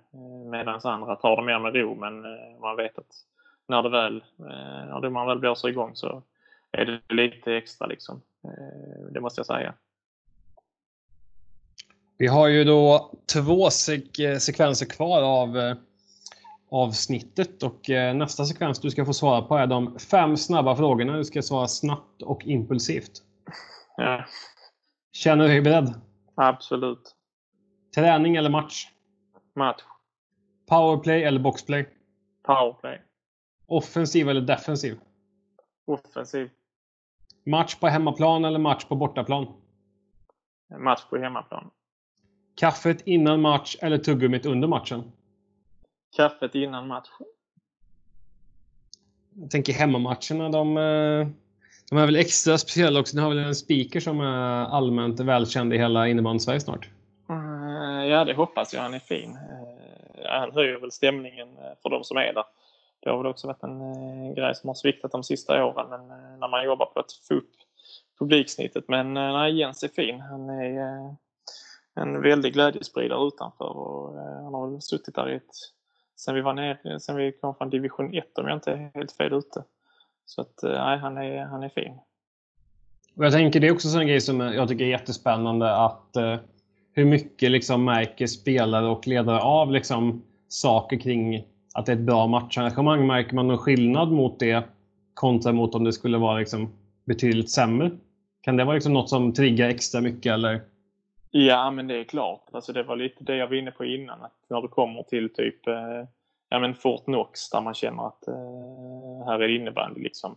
[0.52, 2.22] medan andra tar det mer med ro men
[2.62, 3.14] man vet att
[3.68, 6.24] när det väl, när man väl blåser igång så
[6.72, 8.22] är det lite extra liksom.
[9.12, 9.74] Det måste jag säga.
[12.18, 15.76] Vi har ju då två sek sekvenser kvar av
[16.72, 21.18] avsnittet och eh, nästa sekvens du ska få svara på är de fem snabba frågorna.
[21.18, 23.12] Du ska svara snabbt och impulsivt.
[23.98, 24.26] Ja.
[25.14, 26.02] Känner du dig beredd?
[26.36, 27.16] Absolut.
[27.96, 28.88] Träning eller match?
[29.56, 29.82] Match.
[30.70, 31.90] Powerplay eller boxplay?
[32.44, 33.02] Powerplay.
[33.68, 35.00] Offensiv eller defensiv?
[35.88, 36.50] Offensiv.
[37.46, 39.48] Match på hemmaplan eller match på bortaplan?
[40.80, 41.70] Match på hemmaplan.
[42.56, 45.12] Kaffet innan match eller tuggummit under matchen?
[46.16, 47.26] Kaffet innan matchen.
[49.34, 51.28] Jag tänker hemmamatcherna, de, eh,
[51.90, 53.16] de är väl extra speciella också.
[53.16, 56.90] Ni har väl en speaker som är allmänt välkänd i hela innebandy-Sverige snart?
[57.30, 58.82] Eh, ja, det hoppas jag.
[58.82, 59.30] Han är fin.
[59.30, 61.48] Eh, han höjer väl stämningen
[61.82, 62.44] för de som är där.
[63.00, 66.08] Det har väl också varit en grej som har sviktat de sista åren men
[66.40, 67.52] när man jobbar på att få upp
[68.20, 68.84] publiksnittet.
[68.88, 70.20] Men nej, Jens är fin.
[70.20, 71.16] Han är
[71.96, 75.56] en väldig glädjespridare utanför och han har väl suttit där i ett
[76.22, 79.12] sen vi var ner, sen vi kom från division 1 om jag inte är helt
[79.12, 79.64] fel ute.
[80.26, 81.94] Så att eh, nej, han är, han är fin.
[83.16, 86.36] Och jag tänker det är också en grej som jag tycker är jättespännande att eh,
[86.94, 91.44] hur mycket liksom märker spelare och ledare av liksom saker kring
[91.74, 93.08] att det är ett bra matcharrangemang.
[93.08, 94.64] Märker man någon skillnad mot det
[95.14, 96.74] kontra mot om det skulle vara liksom
[97.06, 97.92] betydligt sämre?
[98.42, 100.62] Kan det vara liksom något som triggar extra mycket eller?
[101.32, 102.44] Ja, men det är klart.
[102.52, 104.22] Alltså det var lite det jag var inne på innan.
[104.22, 106.04] Att när du kommer till typ eh,
[106.50, 110.36] ja, men Fort Knox där man känner att eh, här är det innebandy liksom.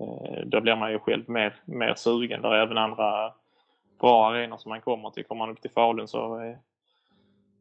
[0.00, 2.42] Eh, då blir man ju själv mer, mer sugen.
[2.42, 3.32] Där är även andra
[4.00, 5.24] bra arenor som man kommer till.
[5.24, 6.56] Kommer man upp till Falun så eh,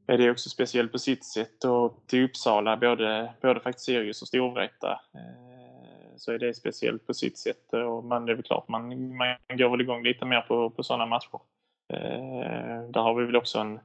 [0.07, 1.63] är det också speciellt på sitt sätt.
[1.63, 7.13] Och till Uppsala, både, både faktiskt Sirius och Storvreta, eh, så är det speciellt på
[7.13, 7.73] sitt sätt.
[7.73, 10.83] Och man, det är väl klart, man, man går väl igång lite mer på, på
[10.83, 11.39] sådana matcher.
[11.89, 13.79] Eh, där har vi väl också en,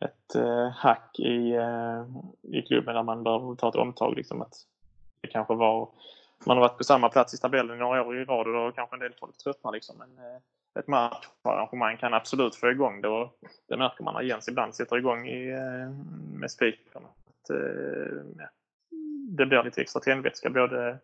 [0.00, 2.04] ett eh, hack i, eh,
[2.42, 4.16] i klubben där man bör ta ett omtag.
[4.16, 4.54] Liksom att
[5.20, 5.88] det kanske var,
[6.46, 8.96] man har varit på samma plats i tabellen några år i rad och då kanske
[8.96, 9.72] en del folk tröttnar.
[9.72, 9.96] Liksom.
[9.98, 10.40] Men eh,
[10.78, 14.98] ett matcharrangemang kan absolut få igång det och det märker man när Jens ibland sätter
[14.98, 15.90] igång i, eh,
[16.38, 17.08] med spikarna.
[17.50, 18.46] Eh,
[19.28, 20.98] det blir lite extra tändvätska både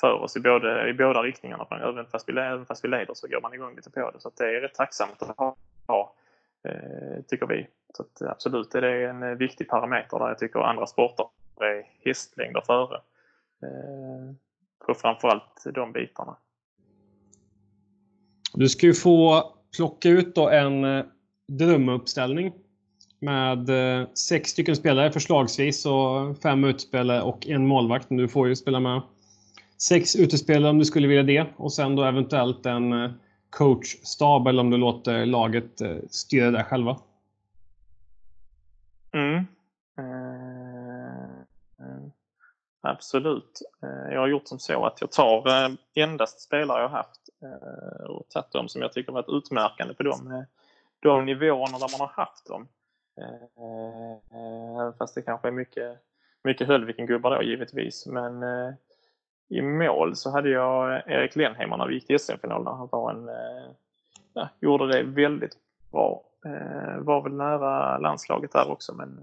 [0.00, 1.66] för oss i, både, i båda riktningarna.
[1.70, 4.20] Även fast, vi, även fast vi leder så går man igång lite på det.
[4.20, 5.56] Så det är rätt tacksamt att
[5.86, 6.14] ha,
[6.68, 7.66] eh, tycker vi.
[7.94, 11.26] Så att, absolut är det en eh, viktig parameter där jag tycker andra sporter
[11.60, 13.00] är hästlängder före.
[13.62, 14.34] Eh,
[14.86, 16.36] på framförallt de bitarna.
[18.54, 19.44] Du ska ju få
[19.76, 21.04] plocka ut då en eh,
[21.48, 22.52] drömuppställning
[23.20, 28.10] med eh, sex stycken spelare förslagsvis och fem utspelare och en målvakt.
[28.10, 29.02] Men Du får ju spela med
[29.78, 33.10] sex utespelare om du skulle vilja det och sen då eventuellt en eh,
[33.50, 36.98] coachstab eller om du låter laget eh, styra det själva.
[39.12, 39.46] Mm.
[39.98, 41.36] Eh,
[42.82, 43.62] absolut.
[43.82, 48.06] Eh, jag har gjort som så att jag tar eh, endast spelare jag haft eh,
[48.06, 50.42] och tagit dem som jag tycker varit utmärkande på de, eh,
[51.00, 52.68] de nivåerna där man har haft dem.
[54.80, 55.98] Även fast det kanske är mycket,
[56.44, 58.06] mycket Höllviken-gubbar då givetvis.
[58.06, 58.42] Men
[59.48, 62.66] i mål så hade jag eh, Erik Lenheimer när vi gick till SM-finalen.
[62.66, 63.70] Han var en, eh,
[64.32, 65.56] ja, gjorde det väldigt
[65.92, 66.22] bra.
[66.44, 69.20] Eh, var väl nära landslaget där också men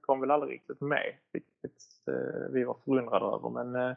[0.00, 1.72] kom väl aldrig riktigt med, vilket
[2.50, 3.50] vi var förundrade över.
[3.50, 3.96] Men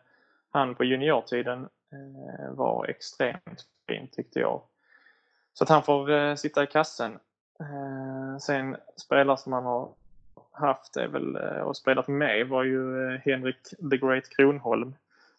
[0.51, 1.67] han på juniortiden
[2.51, 4.61] var extremt fin tyckte jag.
[5.53, 7.19] Så att han får sitta i kassen.
[8.41, 9.89] Sen spelare som han har
[10.51, 14.93] haft är väl, och spelat med var ju Henrik the Great Kronholm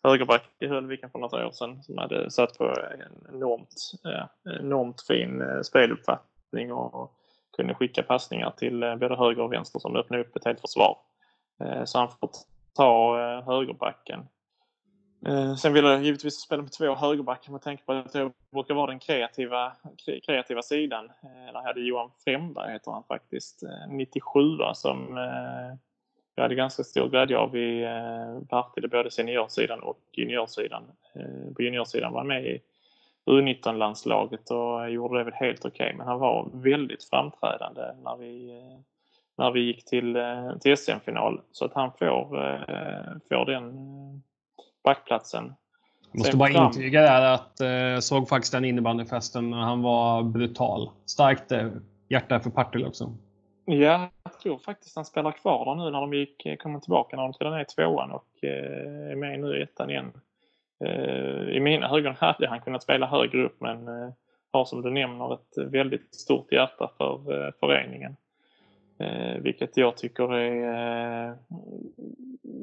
[0.07, 5.02] högerback i Höllviken för några år sedan som hade satt på en enormt, eh, enormt
[5.02, 7.12] fin eh, speluppfattning och
[7.57, 10.98] kunde skicka passningar till eh, både höger och vänster som öppnade upp ett helt försvar.
[11.84, 12.30] Så han får
[12.74, 14.20] ta högerbacken.
[15.59, 18.86] Sen vill jag givetvis spela med två högerbackar med tanke på att jag brukar vara
[18.86, 19.72] den kreativa,
[20.26, 21.11] kreativa sidan.
[21.52, 24.40] Där hade Johan Fremberg, heter han faktiskt, 97
[24.74, 25.18] som
[26.37, 27.87] jag hade ganska stor glädje av i
[28.49, 30.82] Partille, både seniorsidan och juniorsidan.
[31.57, 32.61] På juniorsidan var han med i
[33.26, 35.87] U19-landslaget och gjorde det väl helt okej.
[35.87, 35.97] Okay.
[35.97, 38.62] Men han var väldigt framträdande när vi,
[39.39, 40.18] när vi gick till,
[40.61, 41.41] till SM-final.
[41.53, 42.28] Så att han får,
[43.28, 43.72] får den
[44.84, 45.55] backplatsen.
[46.12, 46.66] Jag måste bara fram...
[46.66, 50.91] intyga där att jag såg faktiskt den innebandyfesten när han var brutal.
[51.07, 51.53] Starkt
[52.09, 53.12] hjärta för Partille också.
[53.69, 57.17] Ja, jag tror faktiskt han spelar kvar där nu när de gick, eh, kommer tillbaka
[57.17, 60.12] när de trillade ner i tvåan och eh, är med nu i ettan igen.
[60.85, 63.87] Eh, I mina ögon hade han kunnat spela högre upp men
[64.53, 68.17] har som du nämner ett väldigt stort hjärta för föreningen.
[69.39, 71.37] Vilket jag tycker är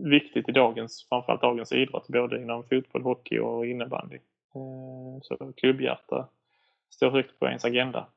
[0.09, 4.19] viktigt i dagens, framförallt dagens idrott, både inom fotboll, hockey och innebandy.
[5.21, 6.27] Så klubbhjärta
[6.89, 8.07] står högt på ens agenda.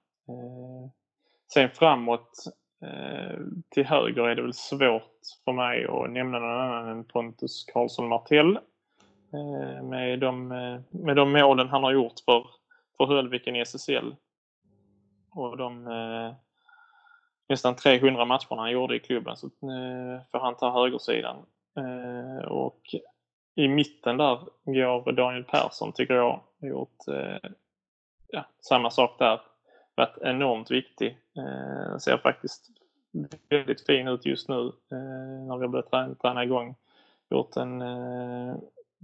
[1.53, 2.45] Sen framåt
[2.83, 7.65] Eh, till höger är det väl svårt för mig att nämna någon annan än Pontus
[7.65, 8.59] Karlsson Martell.
[9.33, 12.47] Eh, med de, eh, med de målen han har gjort för,
[12.97, 14.17] för Höllviken i SSL.
[15.31, 15.85] Och de
[17.49, 19.51] nästan 300 matcherna han gjorde i klubben så
[20.31, 21.37] får han ta högersidan.
[22.49, 22.81] Och
[23.55, 26.97] i mitten där går Daniel Persson tycker jag har gjort
[28.29, 29.41] ja, samma sak där.
[29.97, 31.19] Varit enormt viktig.
[31.37, 32.71] Eh, ser faktiskt
[33.49, 34.99] väldigt fin ut just nu eh,
[35.47, 36.75] när vi har börjat träna, träna igång.
[37.31, 38.57] Gjort en, eh,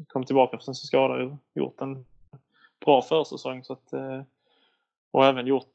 [0.08, 2.04] kom tillbaka från sin skada gjort en
[2.84, 3.92] bra försäsong så att
[5.10, 5.74] och även gjort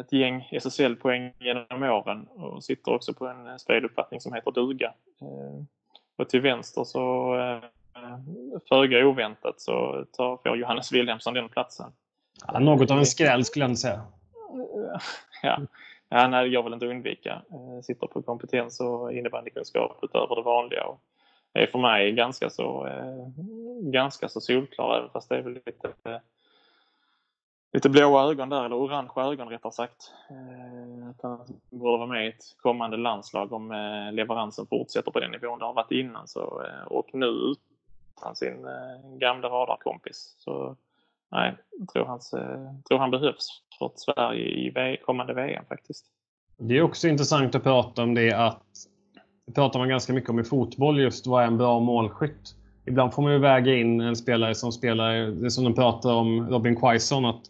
[0.00, 4.92] ett gäng SSL-poäng genom åren och sitter också på en speluppfattning som heter duga.
[6.16, 7.34] Och till vänster så
[8.68, 11.92] föga oväntat så tar, får Johannes Wilhelmsson den platsen.
[12.46, 14.02] Ja, något av en skräll skulle jag säga.
[15.42, 15.60] Ja,
[16.08, 17.42] ja nej, jag vill inte undvika.
[17.50, 20.84] Eh, Sitter på kompetens och innebandykunskap utöver det vanliga.
[20.84, 21.00] Och
[21.52, 23.28] är för mig ganska så, eh,
[23.80, 26.18] ganska så solklar även fast det är väl lite eh,
[27.72, 30.12] lite blåa ögon där, eller orangea ögon rättare sagt.
[31.10, 33.68] Att han borde vara med i ett kommande landslag om
[34.12, 36.28] leveransen fortsätter på den nivån det har varit innan.
[36.28, 38.66] Så, och nu utan sin
[39.18, 40.34] gamla radarkompis.
[40.38, 40.76] Så
[41.32, 42.30] nej, jag tror, hans,
[42.88, 43.48] tror han behövs
[43.78, 44.44] för Sverige
[44.94, 46.06] i kommande VM faktiskt.
[46.58, 48.62] Det är också intressant att prata om det att
[49.46, 52.54] det pratar man ganska mycket om i fotboll just vad är en bra målskytt.
[52.86, 56.48] Ibland får man ju väga in en spelare som spelar, det som de pratar om
[56.48, 57.42] Robin Quaison, att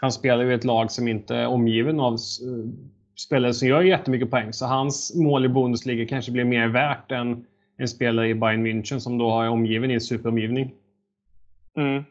[0.00, 2.16] han spelar i ett lag som inte är omgiven av
[3.16, 4.52] spelare som gör jättemycket poäng.
[4.52, 8.98] Så hans mål i Bundesliga kanske blir mer värt än en spelare i Bayern München
[8.98, 10.74] som då är omgiven i en superomgivning.
[11.76, 12.04] Mm.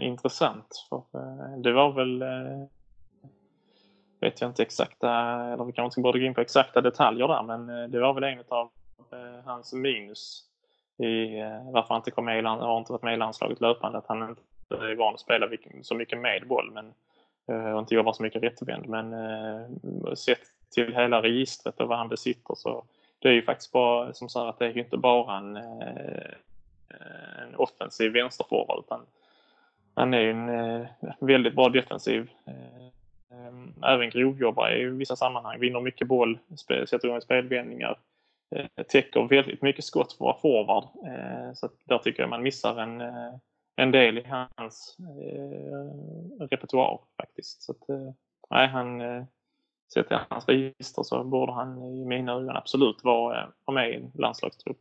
[0.00, 0.86] Intressant.
[0.88, 2.64] För, eh, det var väl eh,
[4.20, 5.10] vet jag inte exakta,
[5.52, 8.14] eller vi kanske inte borde gå in på exakta detaljer där, men eh, det var
[8.14, 8.70] väl en av
[9.44, 10.44] hans minus
[10.98, 11.40] i
[11.72, 14.28] varför han inte kom med i, har inte varit med i landslaget löpande, att han
[14.30, 15.48] inte är van att spela
[15.82, 16.92] så mycket med boll men,
[17.74, 18.86] och inte jobbar så mycket rättvänd.
[18.88, 20.38] Men sett
[20.70, 22.84] till hela registret och vad han besitter så
[23.18, 27.54] det är ju faktiskt bara som så att det är ju inte bara en, en
[27.56, 29.00] offensiv vänsterforward utan
[29.98, 30.86] han är ju en eh,
[31.20, 32.86] väldigt bra defensiv eh,
[33.30, 36.38] eh, även grovjobbare i vissa sammanhang, vinner mycket boll,
[36.88, 37.98] sätter igång spelvändningar,
[38.88, 40.84] täcker väldigt mycket skott för att vara forward.
[41.56, 43.02] Så där tycker jag man missar en,
[43.78, 44.26] en del i
[44.56, 47.62] hans eh, repertoar faktiskt.
[47.62, 48.12] Så att, eh,
[48.50, 49.24] nej, han, eh,
[49.94, 53.94] sett till hans register så borde han i mina ögon absolut vara, vara med i
[53.94, 54.80] en landslagstrupp.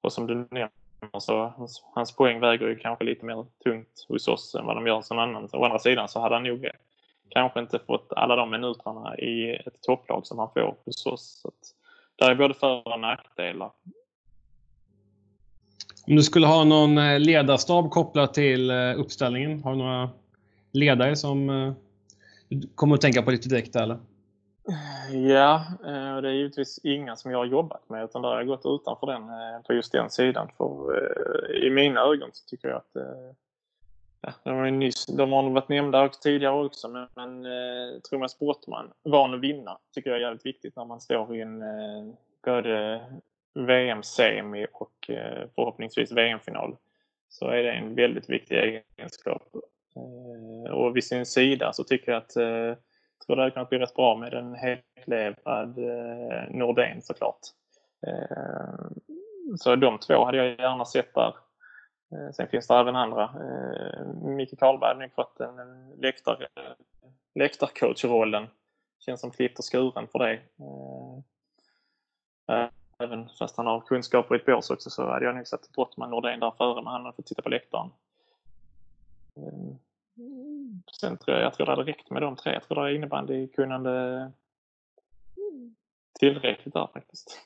[0.00, 0.70] Och som du nämnde
[1.18, 4.86] så hans, hans poäng väger ju kanske lite mer tungt hos oss än vad de
[4.86, 5.48] gör hos någon annan.
[5.52, 6.66] Å andra sidan så hade han nog
[7.28, 11.40] kanske inte fått alla de minuterna i ett topplag som han får hos oss.
[11.42, 11.54] Så att,
[12.16, 13.70] där är både för och nackdelar.
[16.06, 20.10] Om du skulle ha någon eh, ledarstab kopplat till eh, uppställningen, har du några
[20.72, 21.72] ledare som eh,
[22.48, 23.98] du kommer att tänka på lite direkt eller?
[25.10, 28.36] Ja, eh, och det är givetvis inga som jag har jobbat med utan där har
[28.36, 30.48] jag gått utanför den eh, på just den sidan.
[30.56, 32.96] För eh, i mina ögon så tycker jag att
[34.20, 37.46] ja, de, har nyss, de har varit nämnda tidigare också men, men
[38.02, 41.64] Thomas Brottman, van att vinna, tycker jag är jävligt viktigt när man står i en
[42.44, 43.00] både
[43.54, 45.10] VM-semi och
[45.54, 46.76] förhoppningsvis VM-final
[47.28, 49.42] så är det en väldigt viktig egenskap.
[50.70, 52.36] Och vid sin sida så tycker jag att
[53.26, 57.40] jag tror det hade kunnat bli rätt bra med en hellevad eh, Nordén såklart.
[58.06, 58.86] Eh,
[59.56, 61.34] så de två hade jag gärna sett där.
[62.12, 63.30] Eh, sen finns det även andra.
[64.22, 66.48] Micke Karlberg har nog fått en läktar,
[67.34, 68.46] läktarcoach-rollen.
[68.98, 70.40] Känns som klippt och skuren för det
[72.98, 76.10] även fast han har kunskaper i ett bås också så hade jag nog satt Brottman
[76.10, 77.90] Nordén där före men han hade fått titta på läktaren.
[81.00, 82.52] Sen tror jag, jag tror det hade räckt med de tre.
[82.52, 84.32] Jag tror det är innebandykunnande
[86.18, 87.40] tillräckligt där faktiskt.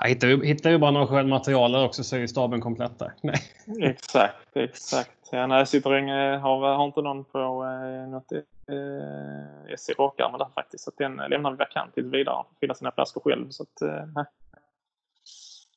[0.00, 2.98] Ja, hittar, vi, hittar vi bara någon skön material också så är ju staben komplett
[2.98, 3.12] där.
[3.22, 3.36] Nej.
[3.90, 5.28] Exakt, exakt.
[5.32, 10.84] Ja, nej, Citroën har, har inte någon på eh, något eh, SC Rockarmen där faktiskt.
[10.84, 12.44] Så den lämnar vi vakant tills vidare.
[12.60, 13.50] Fylla sina flaskor själv.
[13.50, 14.24] Så att, eh,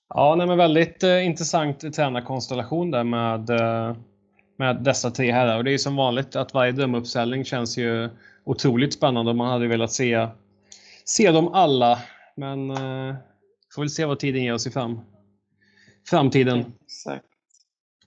[0.09, 3.95] Ja, nej, men väldigt eh, intressant tränarkonstellation där med, eh,
[4.57, 5.57] med dessa tre herrar.
[5.57, 8.09] Och det är som vanligt att varje drömuppställning känns ju
[8.43, 9.33] otroligt spännande.
[9.33, 10.27] Man hade velat se,
[11.05, 11.99] se dem alla.
[12.35, 13.15] Men eh,
[13.75, 15.01] får väl se vad tiden ger oss i fram,
[16.09, 16.59] framtiden.
[16.85, 17.25] Exakt.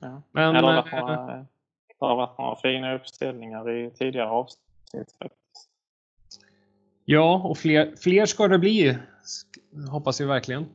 [0.00, 0.22] Ja.
[0.32, 1.26] Men, det, har varit några,
[1.98, 5.14] det har varit några fina uppställningar i tidigare avsnitt.
[7.04, 8.98] Ja, och fler, fler ska det bli.
[9.90, 10.66] Hoppas vi verkligen.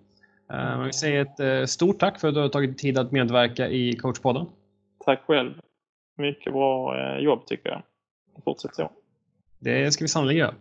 [0.53, 3.69] Uh, vi säger ett uh, stort tack för att du har tagit tid att medverka
[3.69, 4.45] i coachpodden.
[5.05, 5.53] Tack själv.
[6.15, 7.81] Mycket bra eh, jobb tycker jag.
[8.43, 8.91] Fortsätt så.
[9.59, 10.53] Det ska vi sannolikt göra.